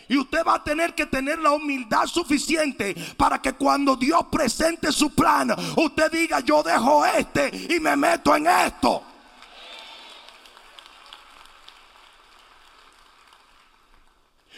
[0.09, 4.91] Y usted va a tener que tener la humildad suficiente para que cuando Dios presente
[4.91, 9.01] su plan, usted diga, yo dejo este y me meto en esto.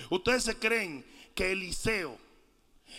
[0.10, 2.25] Ustedes se creen que Eliseo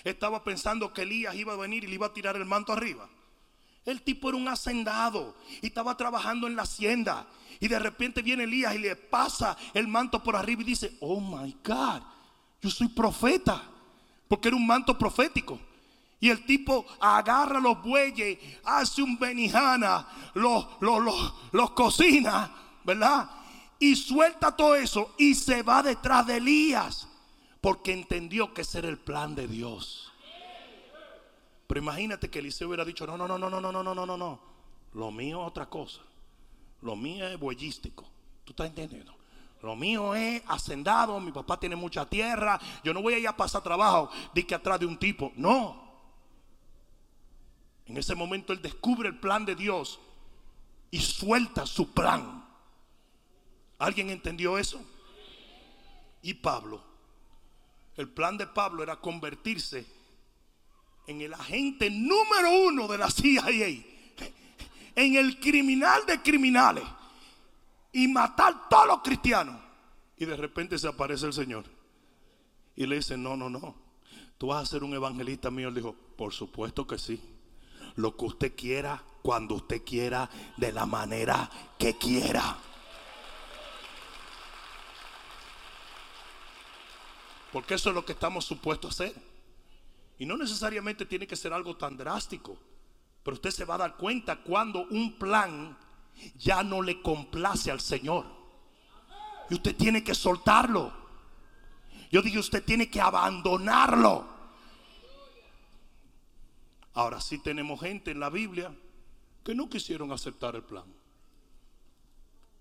[0.05, 3.09] estaba pensando que Elías iba a venir y le iba a tirar el manto arriba.
[3.85, 7.27] El tipo era un hacendado y estaba trabajando en la hacienda.
[7.61, 11.21] Y de repente viene Elías y le pasa el manto por arriba y dice, oh
[11.21, 12.03] my God,
[12.61, 13.63] yo soy profeta.
[14.29, 15.61] Porque era un manto profético.
[16.19, 22.51] Y el tipo agarra los bueyes, hace un benijana, los, los, los cocina,
[22.85, 23.31] ¿verdad?
[23.79, 27.09] y suelta todo eso y se va detrás de Elías
[27.67, 30.13] porque entendió que ese era el plan de Dios.
[31.67, 34.17] Pero imagínate que Eliseo hubiera dicho, no, no, no, no, no, no, no, no, no,
[34.17, 34.41] no.
[34.93, 36.01] Lo mío es otra cosa.
[36.83, 38.05] Lo mío es bueyístico.
[38.45, 39.13] ¿Tú estás entendiendo?
[39.63, 43.37] Lo mío es hacendado, mi papá tiene mucha tierra, yo no voy a ir a
[43.37, 45.33] pasar trabajo de que atrás de un tipo.
[45.35, 45.91] No.
[47.87, 49.99] En ese momento él descubre el plan de Dios
[50.93, 52.47] y suelta su plan.
[53.77, 54.81] ¿Alguien entendió eso?
[56.23, 56.95] Y Pablo,
[57.97, 59.87] el plan de Pablo era convertirse
[61.07, 63.49] en el agente número uno de la CIA,
[64.95, 66.85] en el criminal de criminales
[67.93, 69.61] y matar todos los cristianos.
[70.19, 71.65] Y de repente se aparece el Señor
[72.75, 73.75] y le dice, no, no, no,
[74.39, 75.69] tú vas a ser un evangelista mío.
[75.69, 77.21] Él dijo, por supuesto que sí.
[77.97, 80.29] Lo que usted quiera, cuando usted quiera,
[80.59, 82.59] de la manera que quiera.
[87.57, 89.23] Porque eso es lo que estamos supuestos a hacer.
[90.19, 92.59] Y no necesariamente tiene que ser algo tan drástico.
[93.23, 95.75] Pero usted se va a dar cuenta cuando un plan
[96.37, 98.27] ya no le complace al Señor.
[99.49, 100.93] Y usted tiene que soltarlo.
[102.13, 104.29] Yo digo, usted tiene que abandonarlo.
[106.93, 108.77] Ahora sí tenemos gente en la Biblia
[109.43, 110.85] que no quisieron aceptar el plan.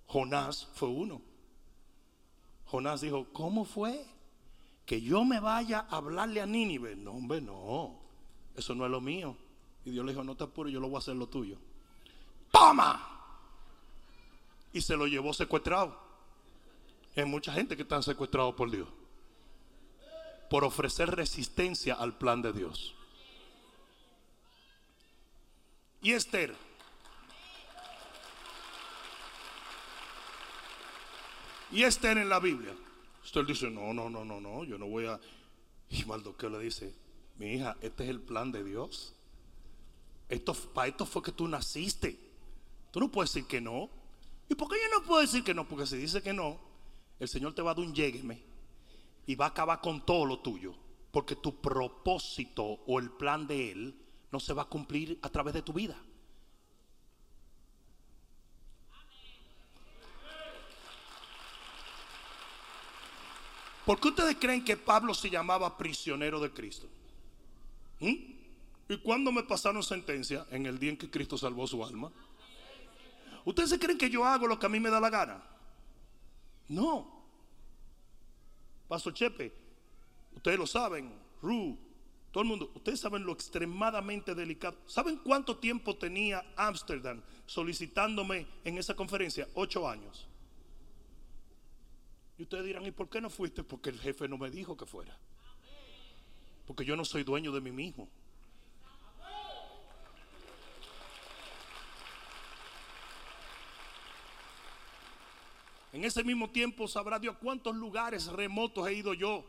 [0.07, 1.21] Jonás fue uno.
[2.67, 4.14] Jonás dijo, ¿cómo fue?
[4.85, 6.95] Que yo me vaya a hablarle a Nínive.
[6.95, 7.99] No, hombre, no.
[8.55, 9.35] Eso no es lo mío.
[9.83, 11.57] Y Dios le dijo, no te apures, yo lo voy a hacer lo tuyo.
[12.51, 13.11] ¡Toma!
[14.73, 15.99] Y se lo llevó secuestrado.
[17.15, 18.87] Hay mucha gente que está secuestrado por Dios.
[20.49, 22.93] Por ofrecer resistencia al plan de Dios.
[26.01, 26.55] Y Esther.
[31.71, 32.73] Y Esther en la Biblia.
[33.25, 35.19] Usted dice, no, no, no, no, no, yo no voy a...
[35.89, 36.95] Y Mardoqueo le dice,
[37.37, 39.15] mi hija, este es el plan de Dios.
[40.29, 42.19] Esto, para esto fue que tú naciste.
[42.91, 43.89] Tú no puedes decir que no.
[44.47, 45.67] ¿Y por qué yo no puedo decir que no?
[45.67, 46.59] Porque si dice que no,
[47.19, 48.43] el Señor te va a dar un llegueme
[49.25, 50.75] y va a acabar con todo lo tuyo.
[51.11, 53.95] Porque tu propósito o el plan de Él
[54.31, 55.99] no se va a cumplir a través de tu vida.
[63.85, 66.87] ¿Por qué ustedes creen que Pablo se llamaba prisionero de Cristo?
[67.99, 68.35] ¿Mm?
[68.89, 70.45] ¿Y cuándo me pasaron sentencia?
[70.49, 72.11] En el día en que Cristo salvó su alma.
[73.45, 75.43] ¿Ustedes se creen que yo hago lo que a mí me da la gana?
[76.67, 77.23] No.
[78.87, 79.53] Paso Chepe,
[80.35, 81.11] ustedes lo saben,
[81.41, 81.77] Ru,
[82.31, 84.77] todo el mundo, ustedes saben lo extremadamente delicado.
[84.85, 89.47] ¿Saben cuánto tiempo tenía Amsterdam solicitándome en esa conferencia?
[89.53, 90.27] Ocho años.
[92.37, 93.63] Y ustedes dirán, ¿y por qué no fuiste?
[93.63, 95.17] Porque el jefe no me dijo que fuera.
[96.65, 98.09] Porque yo no soy dueño de mí mismo.
[105.93, 109.45] En ese mismo tiempo sabrá Dios cuántos lugares remotos he ido yo.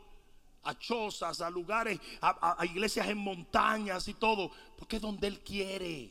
[0.63, 4.49] A chozas, a lugares, a, iglesias en montañas y todo.
[4.77, 6.09] Porque es donde Él quiere.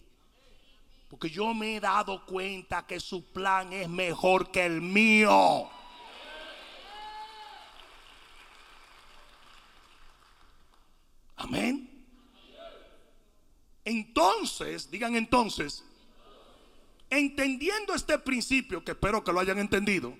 [1.09, 5.71] Porque yo me he dado cuenta que su plan es mejor que el mío.
[11.37, 11.91] Amén.
[13.85, 15.85] Entonces, digan entonces,
[17.09, 20.17] entendiendo este principio, que espero que lo hayan entendido,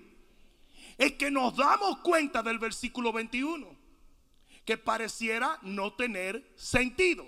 [0.99, 3.67] es que nos damos cuenta del versículo 21,
[4.65, 7.27] que pareciera no tener sentido.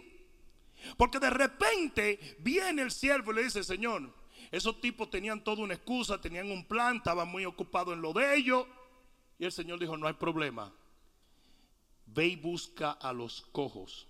[0.97, 4.14] Porque de repente viene el siervo y le dice, Señor,
[4.51, 8.36] esos tipos tenían toda una excusa, tenían un plan, estaban muy ocupados en lo de
[8.36, 8.66] ellos.
[9.39, 10.72] Y el Señor dijo, no hay problema.
[12.14, 14.06] Ve y busca a los cojos,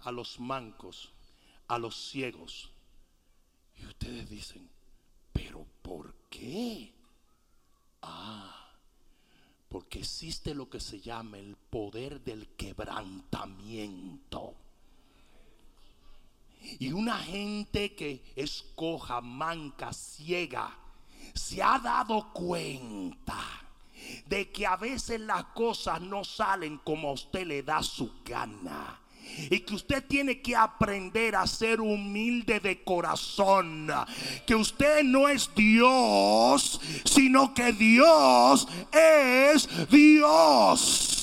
[0.00, 1.10] a los mancos,
[1.66, 2.70] a los ciegos.
[3.76, 4.68] Y ustedes dicen,
[5.32, 6.92] pero ¿por qué?
[8.02, 8.70] Ah,
[9.68, 14.54] porque existe lo que se llama el poder del quebrantamiento.
[16.78, 20.76] Y una gente que escoja, manca, ciega,
[21.34, 23.67] se ha dado cuenta
[24.26, 29.00] de que a veces las cosas no salen como a usted le da su gana.
[29.50, 33.90] Y que usted tiene que aprender a ser humilde de corazón.
[34.46, 41.18] Que usted no es Dios, sino que Dios es Dios.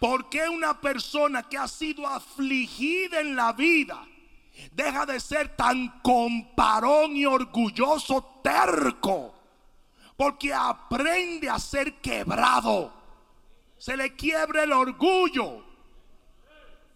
[0.00, 4.02] ¿Por qué una persona que ha sido afligida en la vida?
[4.72, 9.34] Deja de ser tan comparón y orgulloso terco.
[10.16, 12.92] Porque aprende a ser quebrado.
[13.78, 15.64] Se le quiebre el orgullo.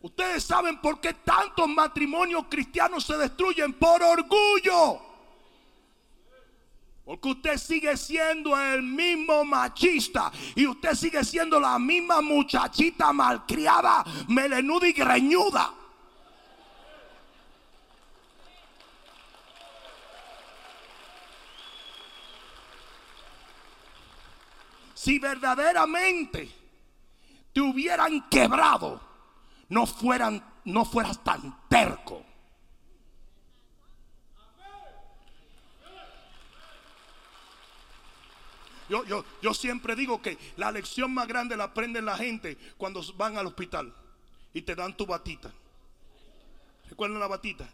[0.02, 5.00] Ustedes saben por qué tantos matrimonios cristianos se destruyen por orgullo.
[7.04, 14.04] Porque usted sigue siendo el mismo machista y usted sigue siendo la misma muchachita malcriada,
[14.28, 15.72] melenuda y greñuda.
[25.04, 26.50] Si verdaderamente
[27.52, 29.02] te hubieran quebrado,
[29.68, 32.24] no fueran, no fueras tan terco.
[38.88, 43.02] Yo, yo, yo, siempre digo que la lección más grande la aprende la gente cuando
[43.14, 43.94] van al hospital
[44.54, 45.52] y te dan tu batita.
[46.88, 47.68] ¿Recuerdan la batita?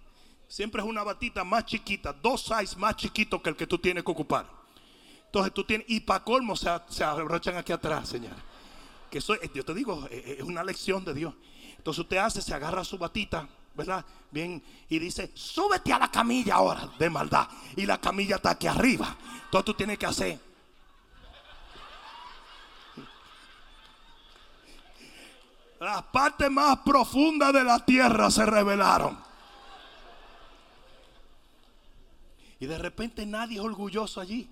[0.49, 4.03] Siempre es una batita más chiquita, dos size más chiquito que el que tú tienes
[4.03, 4.60] que ocupar.
[5.31, 8.35] Entonces tú tienes, y para colmo se, se abrochan aquí atrás, Señor.
[9.09, 11.35] Que eso, yo te digo, eh, eh, es una lección de Dios.
[11.77, 14.05] Entonces usted hace, se agarra su batita, ¿verdad?
[14.33, 17.47] Bien, y dice, súbete a la camilla ahora, de maldad.
[17.77, 19.17] Y la camilla está aquí arriba.
[19.45, 20.41] Entonces tú tienes que hacer.
[25.79, 29.17] Las partes más profundas de la tierra se revelaron.
[32.59, 34.51] Y de repente nadie es orgulloso allí.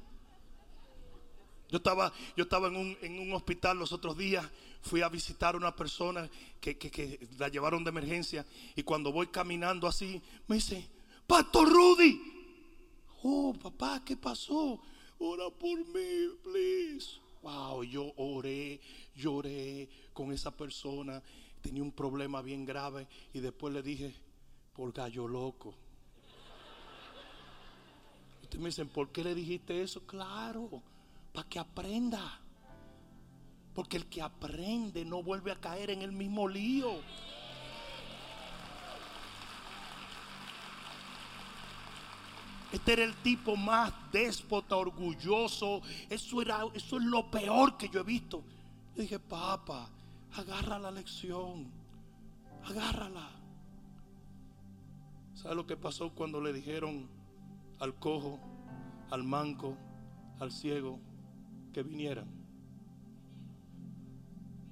[1.70, 4.48] Yo estaba, yo estaba en, un, hospital los otros días,
[4.80, 6.28] fui a visitar a una persona
[6.60, 10.88] que, la llevaron de emergencia y cuando voy caminando así, me dice,
[11.26, 12.20] Pastor Rudy,
[13.22, 14.80] oh papá, ¿qué pasó?
[15.18, 17.20] Ora por mí, please.
[17.42, 18.80] Wow, yo oré,
[19.14, 21.22] lloré con esa persona,
[21.60, 24.14] tenía un problema bien grave y después le dije,
[24.72, 25.74] por gallo loco.
[28.42, 30.06] Ustedes me dicen, ¿por qué le dijiste eso?
[30.06, 30.82] Claro
[31.32, 32.40] para que aprenda.
[33.74, 37.00] Porque el que aprende no vuelve a caer en el mismo lío.
[42.72, 45.80] Este era el tipo más déspota, orgulloso.
[46.10, 48.42] Eso, era, eso es lo peor que yo he visto.
[48.94, 49.88] Le dije, papá,
[50.34, 51.70] agarra la lección.
[52.64, 53.30] Agárrala.
[55.34, 57.08] ¿Sabe lo que pasó cuando le dijeron
[57.78, 58.40] al cojo,
[59.10, 59.76] al manco,
[60.40, 60.98] al ciego?
[61.72, 62.26] Que vinieran.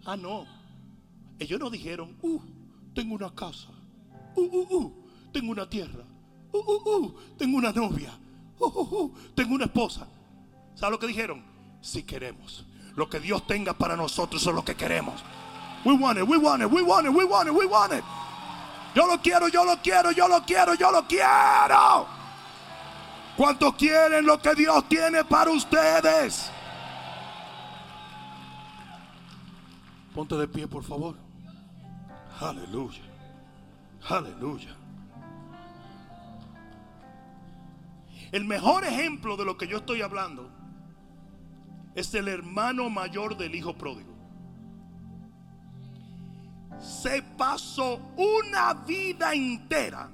[0.05, 0.47] Ah, no.
[1.39, 2.41] Ellos no dijeron, uh,
[2.95, 3.69] tengo una casa.
[4.35, 4.93] Uh, uh, uh,
[5.33, 6.05] tengo una tierra.
[6.53, 8.13] Uh, uh, uh, tengo una novia.
[8.59, 10.07] Uh, uh, uh, tengo una esposa.
[10.75, 11.43] ¿Sabes lo que dijeron?
[11.81, 12.65] Si queremos.
[12.95, 15.23] Lo que Dios tenga para nosotros es lo que queremos.
[15.85, 18.03] We want it, we want it, we want it, we want it, we want it.
[18.95, 22.07] Yo lo quiero, yo lo quiero, yo lo quiero, yo lo quiero.
[23.37, 26.51] ¿Cuántos quieren lo que Dios tiene para ustedes?
[30.17, 31.15] Ponte de pie, por favor.
[32.41, 33.03] Aleluya.
[34.09, 34.75] Aleluya.
[38.33, 40.51] El mejor ejemplo de lo que yo estoy hablando
[41.95, 44.15] es el hermano mayor del hijo pródigo.
[46.81, 50.09] Se pasó una vida entera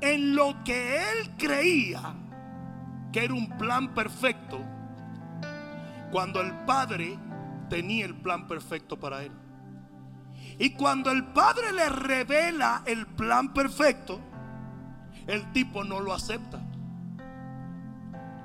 [0.00, 2.14] en lo que él creía
[3.12, 4.60] que era un plan perfecto
[6.12, 7.18] cuando el padre
[7.68, 9.32] tenía el plan perfecto para él.
[10.58, 14.20] Y cuando el padre le revela el plan perfecto,
[15.26, 16.60] el tipo no lo acepta.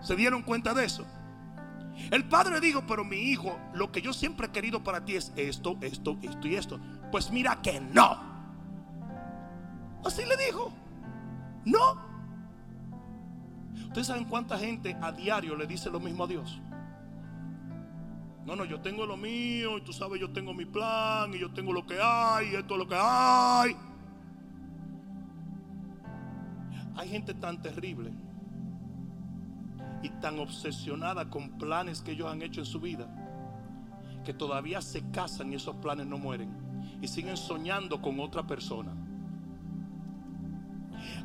[0.01, 1.05] ¿Se dieron cuenta de eso?
[2.11, 5.31] El padre dijo, pero mi hijo, lo que yo siempre he querido para ti es
[5.35, 6.79] esto, esto, esto y esto.
[7.11, 8.19] Pues mira que no.
[10.03, 10.73] Así le dijo.
[11.65, 12.13] No.
[13.87, 16.59] ¿Ustedes saben cuánta gente a diario le dice lo mismo a Dios?
[18.45, 21.51] No, no, yo tengo lo mío y tú sabes, yo tengo mi plan y yo
[21.51, 23.75] tengo lo que hay y esto es lo que hay.
[26.95, 28.11] Hay gente tan terrible
[30.01, 33.07] y tan obsesionada con planes que ellos han hecho en su vida
[34.23, 36.49] que todavía se casan y esos planes no mueren
[37.01, 38.91] y siguen soñando con otra persona.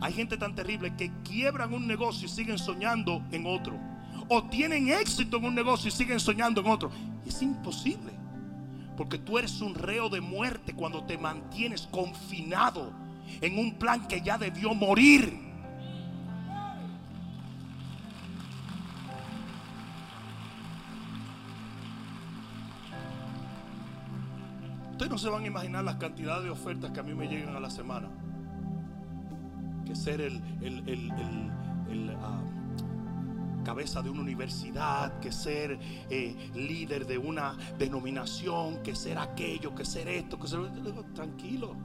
[0.01, 3.79] Hay gente tan terrible que quiebran un negocio y siguen soñando en otro.
[4.29, 6.91] O tienen éxito en un negocio y siguen soñando en otro.
[7.27, 8.13] es imposible.
[8.97, 12.93] Porque tú eres un reo de muerte cuando te mantienes confinado
[13.41, 15.47] en un plan que ya debió morir.
[24.91, 27.55] Ustedes no se van a imaginar las cantidades de ofertas que a mí me llegan
[27.55, 28.09] a la semana
[29.89, 30.43] que ser el,
[32.23, 32.41] ah,
[33.69, 39.85] cabeza de una universidad, que ser eh, líder de una denominación, que ser aquello, que
[39.85, 40.61] ser esto, que ser...
[41.15, 41.77] tranquilo.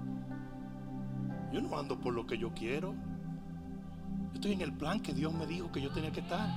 [1.52, 2.96] Yo no ando por lo que yo quiero.
[4.34, 6.48] estoy en el plan que Dios me dijo que yo tenía que estar.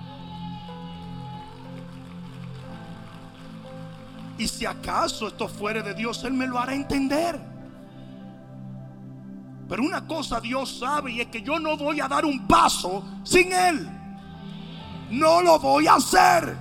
[4.39, 7.37] Y si acaso esto fuere de Dios, Él me lo hará entender.
[9.69, 13.05] Pero una cosa Dios sabe y es que yo no voy a dar un paso
[13.25, 13.96] sin Él.
[15.11, 16.57] No lo voy a hacer.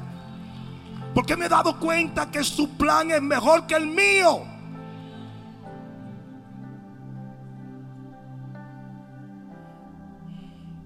[1.14, 4.44] Porque me he dado cuenta que su plan es mejor que el mío.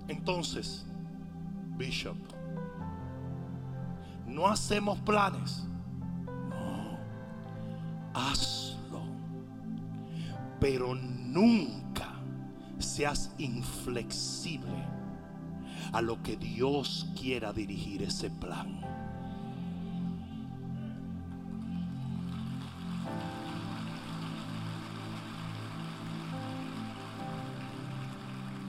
[0.08, 0.86] Entonces,
[1.78, 2.18] Bishop,
[4.28, 5.64] no hacemos planes.
[6.50, 7.00] No,
[8.14, 9.02] hazlo.
[10.60, 12.14] Pero nunca
[12.78, 14.99] seas inflexible
[15.92, 18.80] a lo que Dios quiera dirigir ese plan.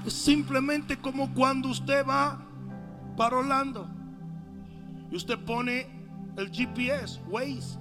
[0.07, 2.43] Es simplemente como cuando usted va
[3.17, 3.87] para Orlando
[5.11, 5.87] y usted pone
[6.37, 7.79] el GPS, Waze.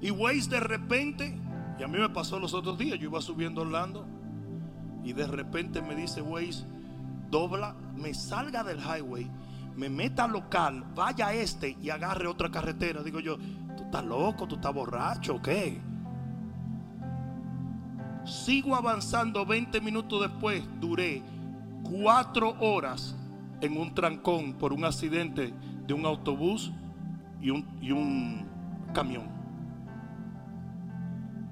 [0.00, 1.38] Y Waze de repente,
[1.78, 4.06] y a mí me pasó los otros días, yo iba subiendo Orlando
[5.02, 6.64] y de repente me dice Waze,
[7.34, 9.28] dobla, me salga del highway,
[9.74, 13.02] me meta local, vaya a este y agarre otra carretera.
[13.02, 13.38] Digo yo,
[13.76, 14.46] ¿tú estás loco?
[14.46, 15.80] ¿Tú estás borracho qué?
[18.24, 21.24] Sigo avanzando 20 minutos después, duré
[21.82, 23.16] cuatro horas
[23.60, 25.52] en un trancón por un accidente
[25.88, 26.70] de un autobús
[27.42, 28.46] y un, y un
[28.94, 29.28] camión.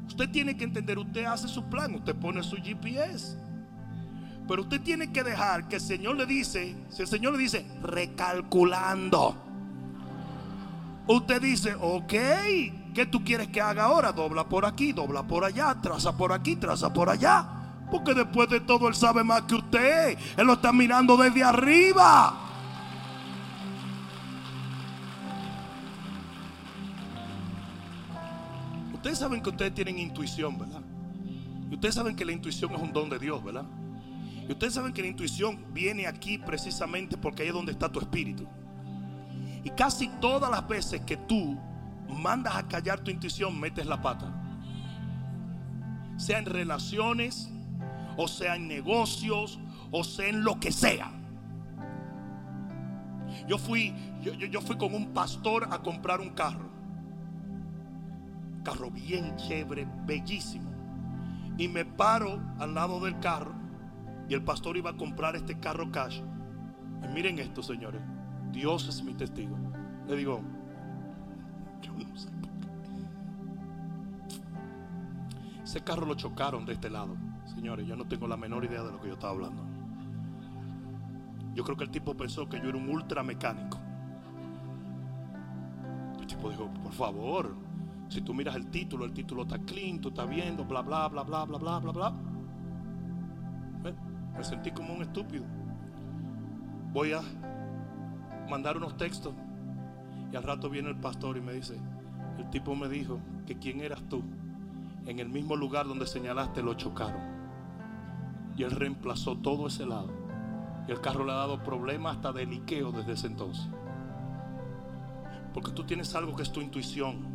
[0.06, 3.36] Usted tiene que entender, usted hace su plan, usted pone su GPS.
[4.52, 7.66] Pero usted tiene que dejar que el Señor le dice, si el Señor le dice,
[7.80, 9.34] recalculando.
[11.06, 12.12] Usted dice, ok,
[12.92, 14.12] ¿qué tú quieres que haga ahora?
[14.12, 17.48] Dobla por aquí, dobla por allá, traza por aquí, traza por allá.
[17.90, 20.18] Porque después de todo Él sabe más que usted.
[20.36, 22.38] Él lo está mirando desde arriba.
[28.92, 30.82] Ustedes saben que ustedes tienen intuición, ¿verdad?
[31.70, 33.64] Y ustedes saben que la intuición es un don de Dios, ¿verdad?
[34.48, 38.00] Y ustedes saben que la intuición viene aquí precisamente porque ahí es donde está tu
[38.00, 38.46] espíritu.
[39.64, 41.58] Y casi todas las veces que tú
[42.08, 44.32] mandas a callar tu intuición, metes la pata.
[46.16, 47.50] Sea en relaciones,
[48.16, 51.12] o sea en negocios, o sea en lo que sea.
[53.46, 56.70] Yo fui, yo, yo fui con un pastor a comprar un carro.
[58.64, 60.70] Carro bien chévere, bellísimo.
[61.58, 63.61] Y me paro al lado del carro
[64.28, 66.20] y el pastor iba a comprar este carro cash.
[67.02, 68.00] Y miren esto, señores.
[68.52, 69.56] Dios es mi testigo.
[70.06, 70.40] Le digo,
[71.80, 72.68] yo no sé por qué.
[75.64, 77.16] Ese carro lo chocaron de este lado.
[77.54, 79.62] Señores, yo no tengo la menor idea de lo que yo estaba hablando.
[81.54, 83.78] Yo creo que el tipo pensó que yo era un ultra mecánico.
[86.18, 87.54] El tipo dijo, por favor,
[88.08, 91.22] si tú miras el título, el título está clean, tú estás viendo, bla, bla, bla,
[91.22, 92.31] bla, bla, bla, bla, bla.
[94.36, 95.44] Me sentí como un estúpido.
[96.92, 97.20] Voy a
[98.48, 99.34] mandar unos textos
[100.32, 101.76] y al rato viene el pastor y me dice,
[102.38, 104.22] el tipo me dijo que quién eras tú.
[105.06, 107.20] En el mismo lugar donde señalaste lo chocaron.
[108.56, 110.08] Y él reemplazó todo ese lado.
[110.88, 113.68] Y el carro le ha dado problemas hasta de liqueo desde ese entonces.
[115.52, 117.26] Porque tú tienes algo que es tu intuición.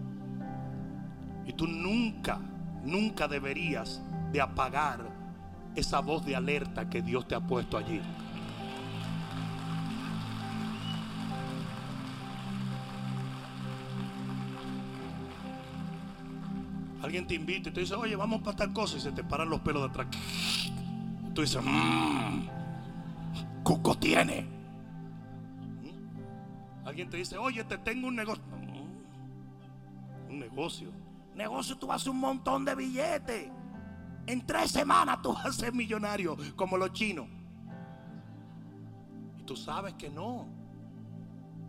[1.46, 2.40] Y tú nunca,
[2.84, 5.17] nunca deberías de apagar
[5.78, 8.02] esa voz de alerta que Dios te ha puesto allí.
[17.04, 19.50] Alguien te invita y te dice, oye, vamos para tal cosa y se te paran
[19.50, 20.08] los pelos de atrás.
[21.34, 22.48] tú dices, mmm,
[23.64, 24.42] Cuco tiene.
[25.84, 26.88] ¿Mm?
[26.88, 28.44] Alguien te dice, oye, te tengo un negocio.
[30.28, 30.90] Un negocio.
[31.36, 33.52] Negocio, tú vas a un montón de billetes.
[34.28, 37.28] En tres semanas tú vas a ser millonario como los chinos.
[39.40, 40.46] Y tú sabes que no.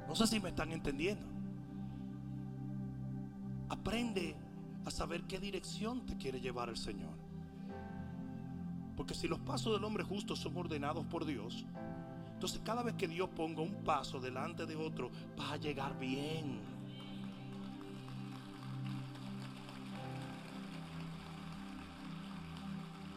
[0.08, 1.24] No sé si me están entendiendo.
[3.68, 4.36] Aprende
[4.84, 7.16] a saber qué dirección te quiere llevar el Señor.
[8.96, 11.64] Porque si los pasos del hombre justo son ordenados por Dios,
[12.32, 16.58] entonces cada vez que Dios ponga un paso delante de otro, va a llegar bien.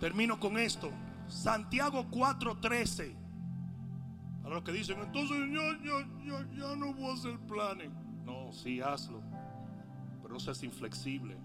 [0.01, 0.91] Termino con esto.
[1.27, 3.15] Santiago 4:13.
[4.41, 7.91] Para los que dicen, entonces ya, ya no voy a hacer planes.
[8.25, 9.21] No, sí, hazlo.
[10.23, 11.37] Pero no seas inflexible.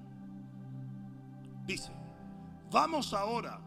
[1.67, 1.93] Dice,
[2.73, 3.61] vamos ahora,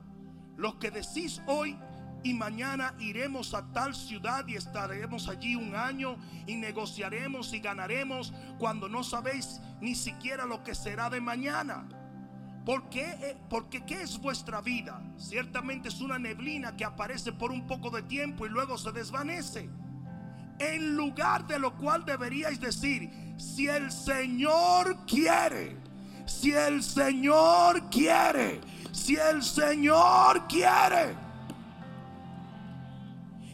[0.58, 1.78] los que decís hoy
[2.24, 6.18] y mañana iremos a tal ciudad y estaremos allí un año
[6.48, 11.88] y negociaremos y ganaremos cuando no sabéis ni siquiera lo que será de mañana.
[12.70, 13.18] ¿Por qué?
[13.24, 15.02] Eh, porque ¿qué es vuestra vida?
[15.18, 19.68] Ciertamente es una neblina que aparece por un poco de tiempo y luego se desvanece.
[20.60, 25.78] En lugar de lo cual deberíais decir, si el Señor quiere,
[26.28, 28.62] si el Señor quiere,
[28.92, 31.16] si el Señor quiere,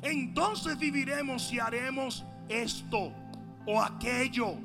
[0.01, 3.13] entonces viviremos y haremos esto
[3.65, 4.57] o aquello.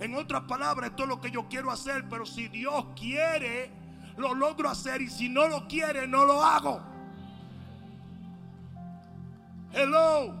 [0.00, 3.70] En otras palabras, esto es lo que yo quiero hacer, pero si Dios quiere,
[4.16, 6.80] lo logro hacer y si no lo quiere, no lo hago.
[9.72, 10.34] Hello.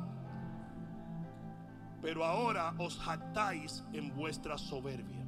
[2.02, 5.24] Pero ahora os jactáis en vuestra soberbia.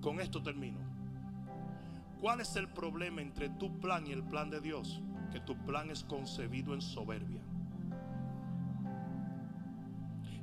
[0.00, 0.78] Con esto termino.
[2.20, 5.00] ¿Cuál es el problema entre tu plan y el plan de Dios?
[5.32, 7.40] Que tu plan es concebido en soberbia.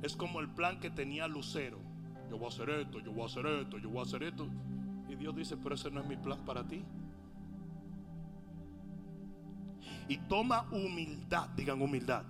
[0.02, 1.85] Es como el plan que tenía Lucero.
[2.28, 4.48] Yo voy a hacer esto, yo voy a hacer esto, yo voy a hacer esto.
[5.08, 6.84] Y Dios dice, pero ese no es mi plan para ti.
[10.08, 12.24] Y toma humildad, digan humildad,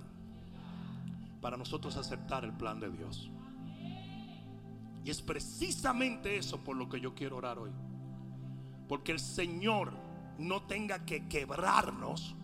[1.41, 3.31] para nosotros aceptar el plan de Dios.
[5.05, 7.71] Y es precisamente eso por lo que yo quiero orar hoy.
[8.89, 9.93] Porque el Señor
[10.39, 12.35] no tenga que quebrarnos,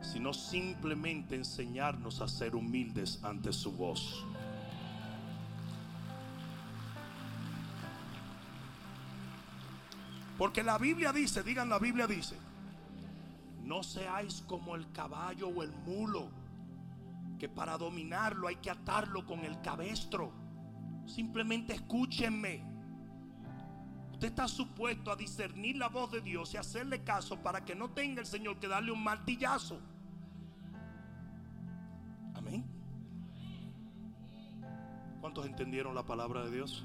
[0.00, 4.24] sino simplemente enseñarnos a ser humildes ante su voz.
[10.38, 12.36] Porque la Biblia dice, digan la Biblia dice,
[13.64, 16.30] no seáis como el caballo o el mulo,
[17.40, 20.32] que para dominarlo hay que atarlo con el cabestro.
[21.06, 22.64] Simplemente escúchenme.
[24.12, 27.90] Usted está supuesto a discernir la voz de Dios y hacerle caso para que no
[27.90, 29.80] tenga el Señor que darle un martillazo.
[32.34, 32.64] Amén.
[35.20, 36.84] ¿Cuántos entendieron la palabra de Dios?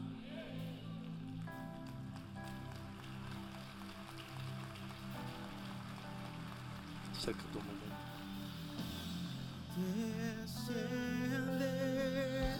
[7.17, 7.63] Acércate un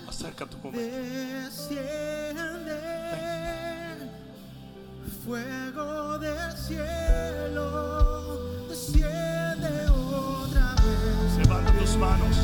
[0.07, 0.87] Acércate un momento.
[0.87, 2.93] Desciende
[5.25, 11.37] fuego del cielo, desciende otra vez.
[11.37, 12.37] Levanta tus manos.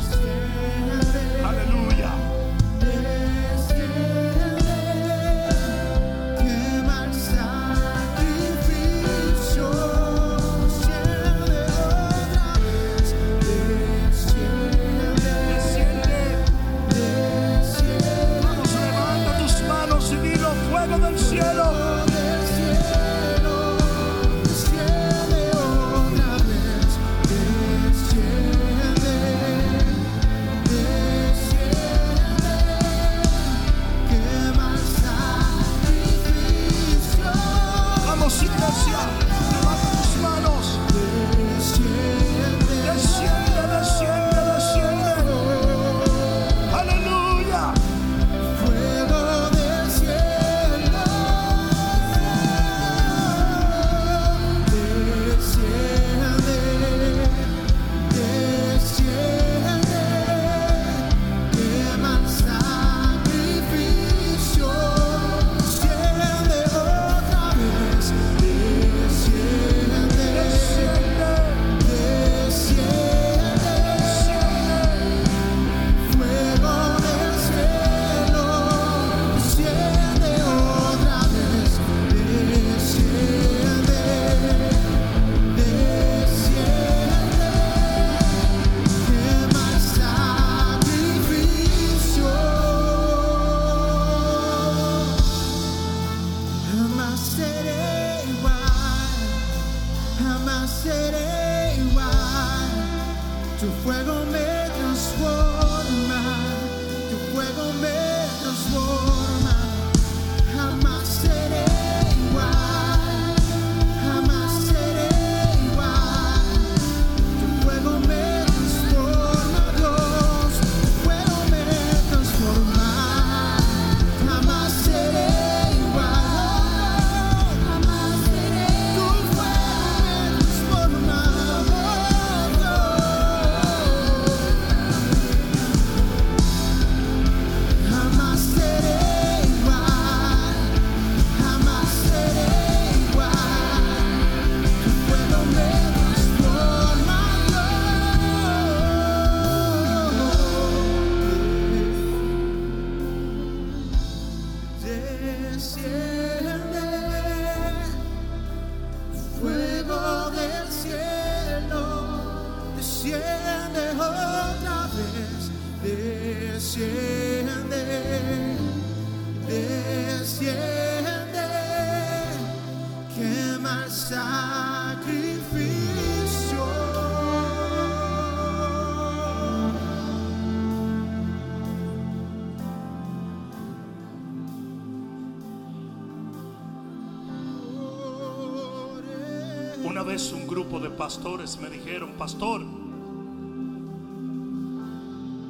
[192.20, 192.60] Pastor,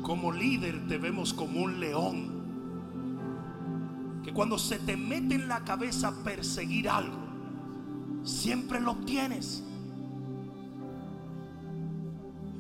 [0.02, 2.30] como líder te vemos como un león,
[4.22, 7.18] que cuando se te mete en la cabeza perseguir algo,
[8.22, 9.64] siempre lo obtienes.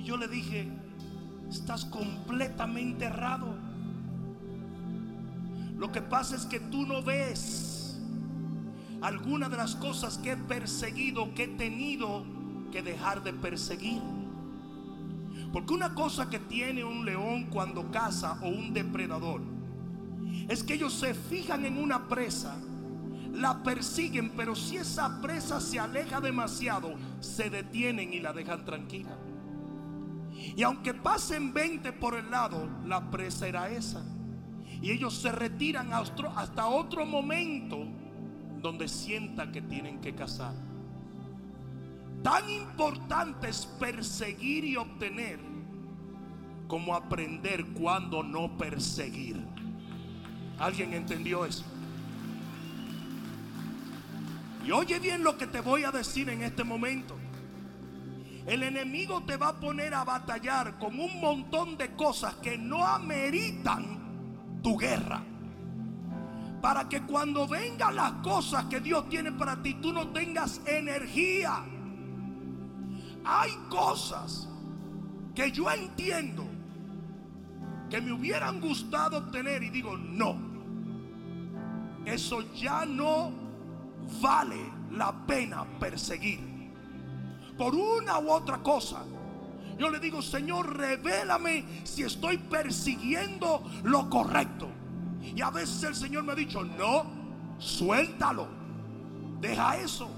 [0.00, 0.68] Y yo le dije,
[1.48, 3.54] estás completamente errado.
[5.78, 8.00] Lo que pasa es que tú no ves
[9.02, 12.39] algunas de las cosas que he perseguido, que he tenido
[12.70, 14.00] que dejar de perseguir.
[15.52, 19.42] Porque una cosa que tiene un león cuando caza o un depredador
[20.48, 22.56] es que ellos se fijan en una presa,
[23.32, 29.16] la persiguen, pero si esa presa se aleja demasiado, se detienen y la dejan tranquila.
[30.56, 34.02] Y aunque pasen 20 por el lado, la presa era esa.
[34.80, 37.86] Y ellos se retiran hasta otro momento
[38.60, 40.69] donde sienta que tienen que cazar.
[42.22, 45.40] Tan importante es perseguir y obtener
[46.68, 49.44] como aprender cuando no perseguir.
[50.58, 51.64] ¿Alguien entendió eso?
[54.64, 57.16] Y oye bien lo que te voy a decir en este momento.
[58.46, 62.86] El enemigo te va a poner a batallar con un montón de cosas que no
[62.86, 65.22] ameritan tu guerra.
[66.60, 71.64] Para que cuando vengan las cosas que Dios tiene para ti, tú no tengas energía.
[73.24, 74.48] Hay cosas
[75.34, 76.46] que yo entiendo
[77.88, 80.36] que me hubieran gustado obtener y digo, no.
[82.04, 83.32] Eso ya no
[84.20, 86.40] vale la pena perseguir.
[87.58, 89.04] Por una u otra cosa.
[89.78, 94.68] Yo le digo, Señor, revélame si estoy persiguiendo lo correcto.
[95.22, 97.04] Y a veces el Señor me ha dicho, no,
[97.58, 98.48] suéltalo.
[99.40, 100.10] Deja eso.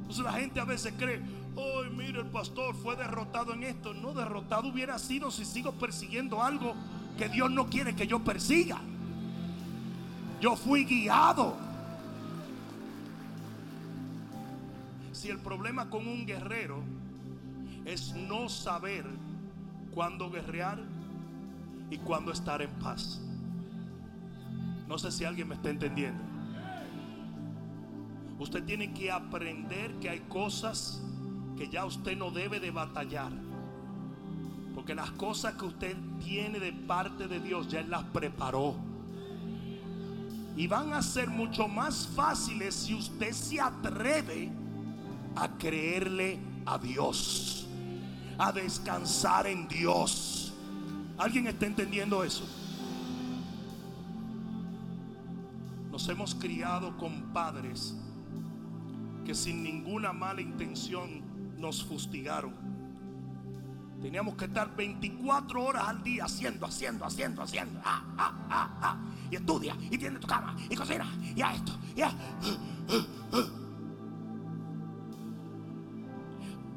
[0.00, 1.20] Entonces la gente a veces cree,
[1.58, 3.94] ay, mire, el pastor fue derrotado en esto.
[3.94, 6.74] No, derrotado hubiera sido si sigo persiguiendo algo
[7.16, 8.80] que Dios no quiere que yo persiga.
[10.40, 11.56] Yo fui guiado.
[15.12, 16.80] Si el problema con un guerrero
[17.84, 19.04] es no saber
[19.92, 20.78] cuándo guerrear
[21.90, 23.20] y cuándo estar en paz.
[24.86, 26.22] No sé si alguien me está entendiendo.
[28.38, 31.02] Usted tiene que aprender que hay cosas
[31.58, 33.32] que ya usted no debe de batallar.
[34.76, 38.76] Porque las cosas que usted tiene de parte de Dios ya Él las preparó.
[40.56, 44.52] Y van a ser mucho más fáciles si usted se atreve
[45.34, 47.66] a creerle a Dios.
[48.38, 50.54] A descansar en Dios.
[51.18, 52.44] ¿Alguien está entendiendo eso?
[55.90, 57.96] Nos hemos criado con padres
[59.26, 61.27] que sin ninguna mala intención
[61.58, 62.54] nos fustigaron.
[64.00, 67.80] Teníamos que estar 24 horas al día haciendo, haciendo, haciendo, haciendo.
[67.84, 68.96] Ah, ah, ah, ah.
[69.30, 72.12] Y estudia, y tiene tu cama, y cocina, y a esto, y a...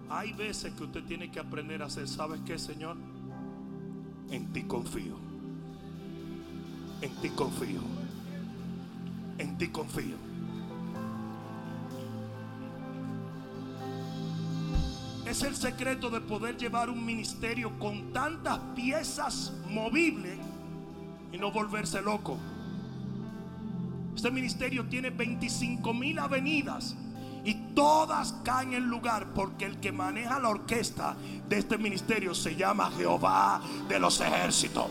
[0.09, 2.97] Hay veces que usted tiene que aprender a hacer, ¿sabes qué, Señor?
[4.29, 5.15] En ti confío.
[7.01, 7.79] En ti confío.
[9.37, 10.30] En ti confío.
[15.31, 20.37] Es el secreto de poder llevar un ministerio con tantas piezas movibles
[21.31, 22.37] y no volverse loco.
[24.13, 26.97] Este ministerio tiene 25 mil avenidas
[27.45, 31.15] y todas caen en lugar porque el que maneja la orquesta
[31.47, 34.87] de este ministerio se llama Jehová de los ejércitos.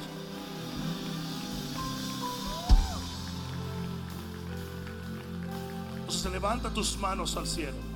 [5.98, 7.89] Entonces levanta tus manos al cielo.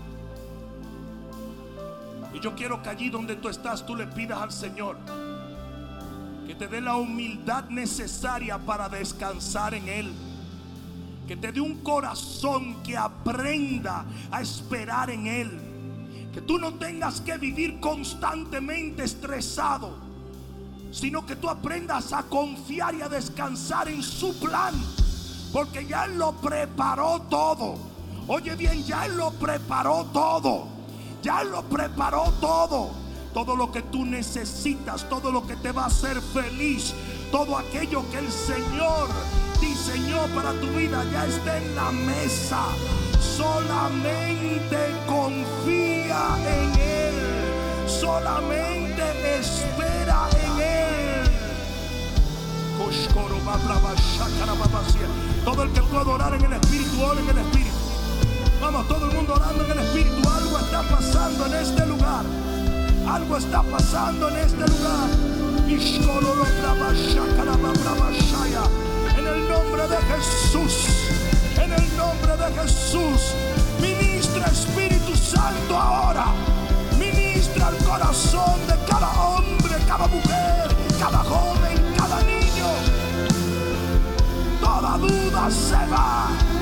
[2.35, 4.97] Y yo quiero que allí donde tú estás, tú le pidas al Señor
[6.47, 10.13] que te dé la humildad necesaria para descansar en Él.
[11.27, 15.61] Que te dé un corazón que aprenda a esperar en Él.
[16.33, 19.97] Que tú no tengas que vivir constantemente estresado,
[20.91, 24.75] sino que tú aprendas a confiar y a descansar en su plan.
[25.53, 27.77] Porque ya Él lo preparó todo.
[28.27, 30.74] Oye bien, ya Él lo preparó todo.
[31.25, 32.91] Ya lo preparó todo.
[33.33, 36.95] Todo lo que tú necesitas, todo lo que te va a hacer feliz,
[37.33, 39.09] todo aquello que el Señor
[39.59, 42.63] diseñó para tu vida ya está en la mesa.
[43.19, 47.89] Solamente confía en Él.
[47.89, 51.31] Solamente espera en Él.
[55.45, 57.74] Todo el que pueda orar en el Espíritu, ora en el Espíritu.
[58.65, 60.27] Vamos, todo el mundo orando en el Espíritu.
[60.27, 62.25] Algo está pasando en este lugar.
[63.07, 65.09] Algo está pasando en este lugar.
[69.19, 70.87] En el nombre de Jesús.
[71.63, 73.35] En el nombre de Jesús.
[73.83, 76.25] Ministra Espíritu Santo ahora.
[76.99, 82.69] Ministra el corazón de cada hombre, cada mujer, cada joven, cada niño.
[84.59, 86.54] Toda duda se va.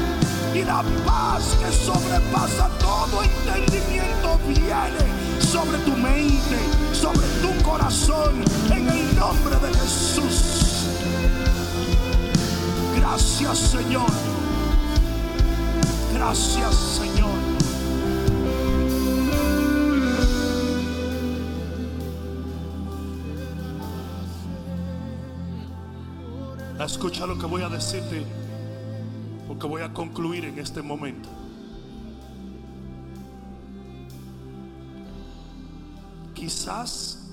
[0.55, 6.59] Y la paz que sobrepasa todo entendimiento viene sobre tu mente,
[6.93, 10.89] sobre tu corazón, en el nombre de Jesús.
[12.97, 14.11] Gracias Señor.
[16.13, 17.63] Gracias Señor.
[26.85, 28.27] Escucha lo que voy a decirte,
[29.53, 31.29] porque voy a concluir en este momento.
[36.33, 37.31] Quizás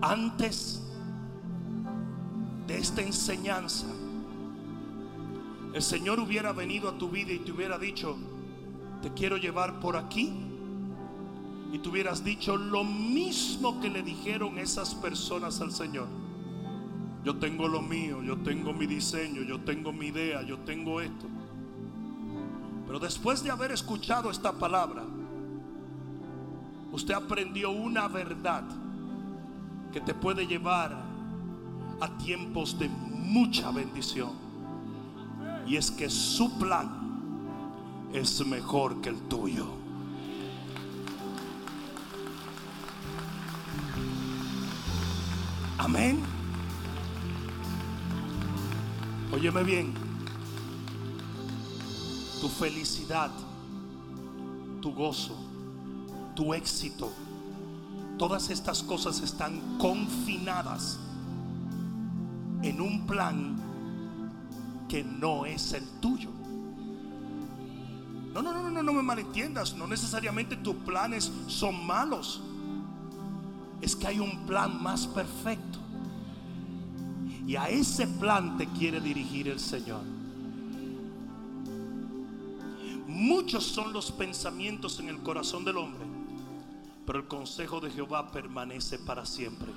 [0.00, 0.80] antes
[2.68, 3.88] de esta enseñanza,
[5.74, 8.16] el Señor hubiera venido a tu vida y te hubiera dicho,
[9.02, 10.32] te quiero llevar por aquí.
[11.72, 16.06] Y tú hubieras dicho lo mismo que le dijeron esas personas al Señor.
[17.26, 21.26] Yo tengo lo mío, yo tengo mi diseño, yo tengo mi idea, yo tengo esto.
[22.86, 25.02] Pero después de haber escuchado esta palabra,
[26.92, 28.62] usted aprendió una verdad
[29.92, 30.96] que te puede llevar
[32.00, 34.30] a tiempos de mucha bendición.
[35.66, 39.66] Y es que su plan es mejor que el tuyo.
[45.76, 46.35] Amén.
[49.36, 49.92] Óyeme bien.
[52.40, 53.30] Tu felicidad,
[54.80, 55.36] tu gozo,
[56.34, 57.12] tu éxito,
[58.16, 60.98] todas estas cosas están confinadas
[62.62, 63.58] en un plan
[64.88, 66.30] que no es el tuyo.
[68.32, 69.76] No, no, no, no, no me malentiendas.
[69.76, 72.40] No necesariamente tus planes son malos.
[73.82, 75.85] Es que hay un plan más perfecto.
[77.46, 80.02] Y a ese plan te quiere dirigir el Señor.
[83.06, 86.04] Muchos son los pensamientos en el corazón del hombre,
[87.06, 89.68] pero el consejo de Jehová permanece para siempre.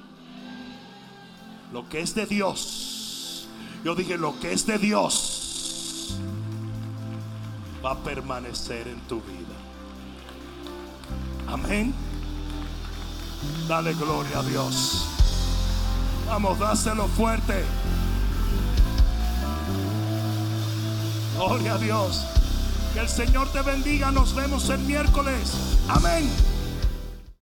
[1.71, 3.47] Lo que es de Dios,
[3.83, 6.17] yo dije, lo que es de Dios
[7.85, 9.55] va a permanecer en tu vida.
[11.47, 11.93] Amén.
[13.67, 15.18] Dale gloria a Dios.
[16.29, 17.65] Vamos, dáselo fuerte.
[21.35, 22.23] Gloria a Dios.
[22.93, 24.11] Que el Señor te bendiga.
[24.11, 25.53] Nos vemos el miércoles.
[25.87, 26.29] Amén.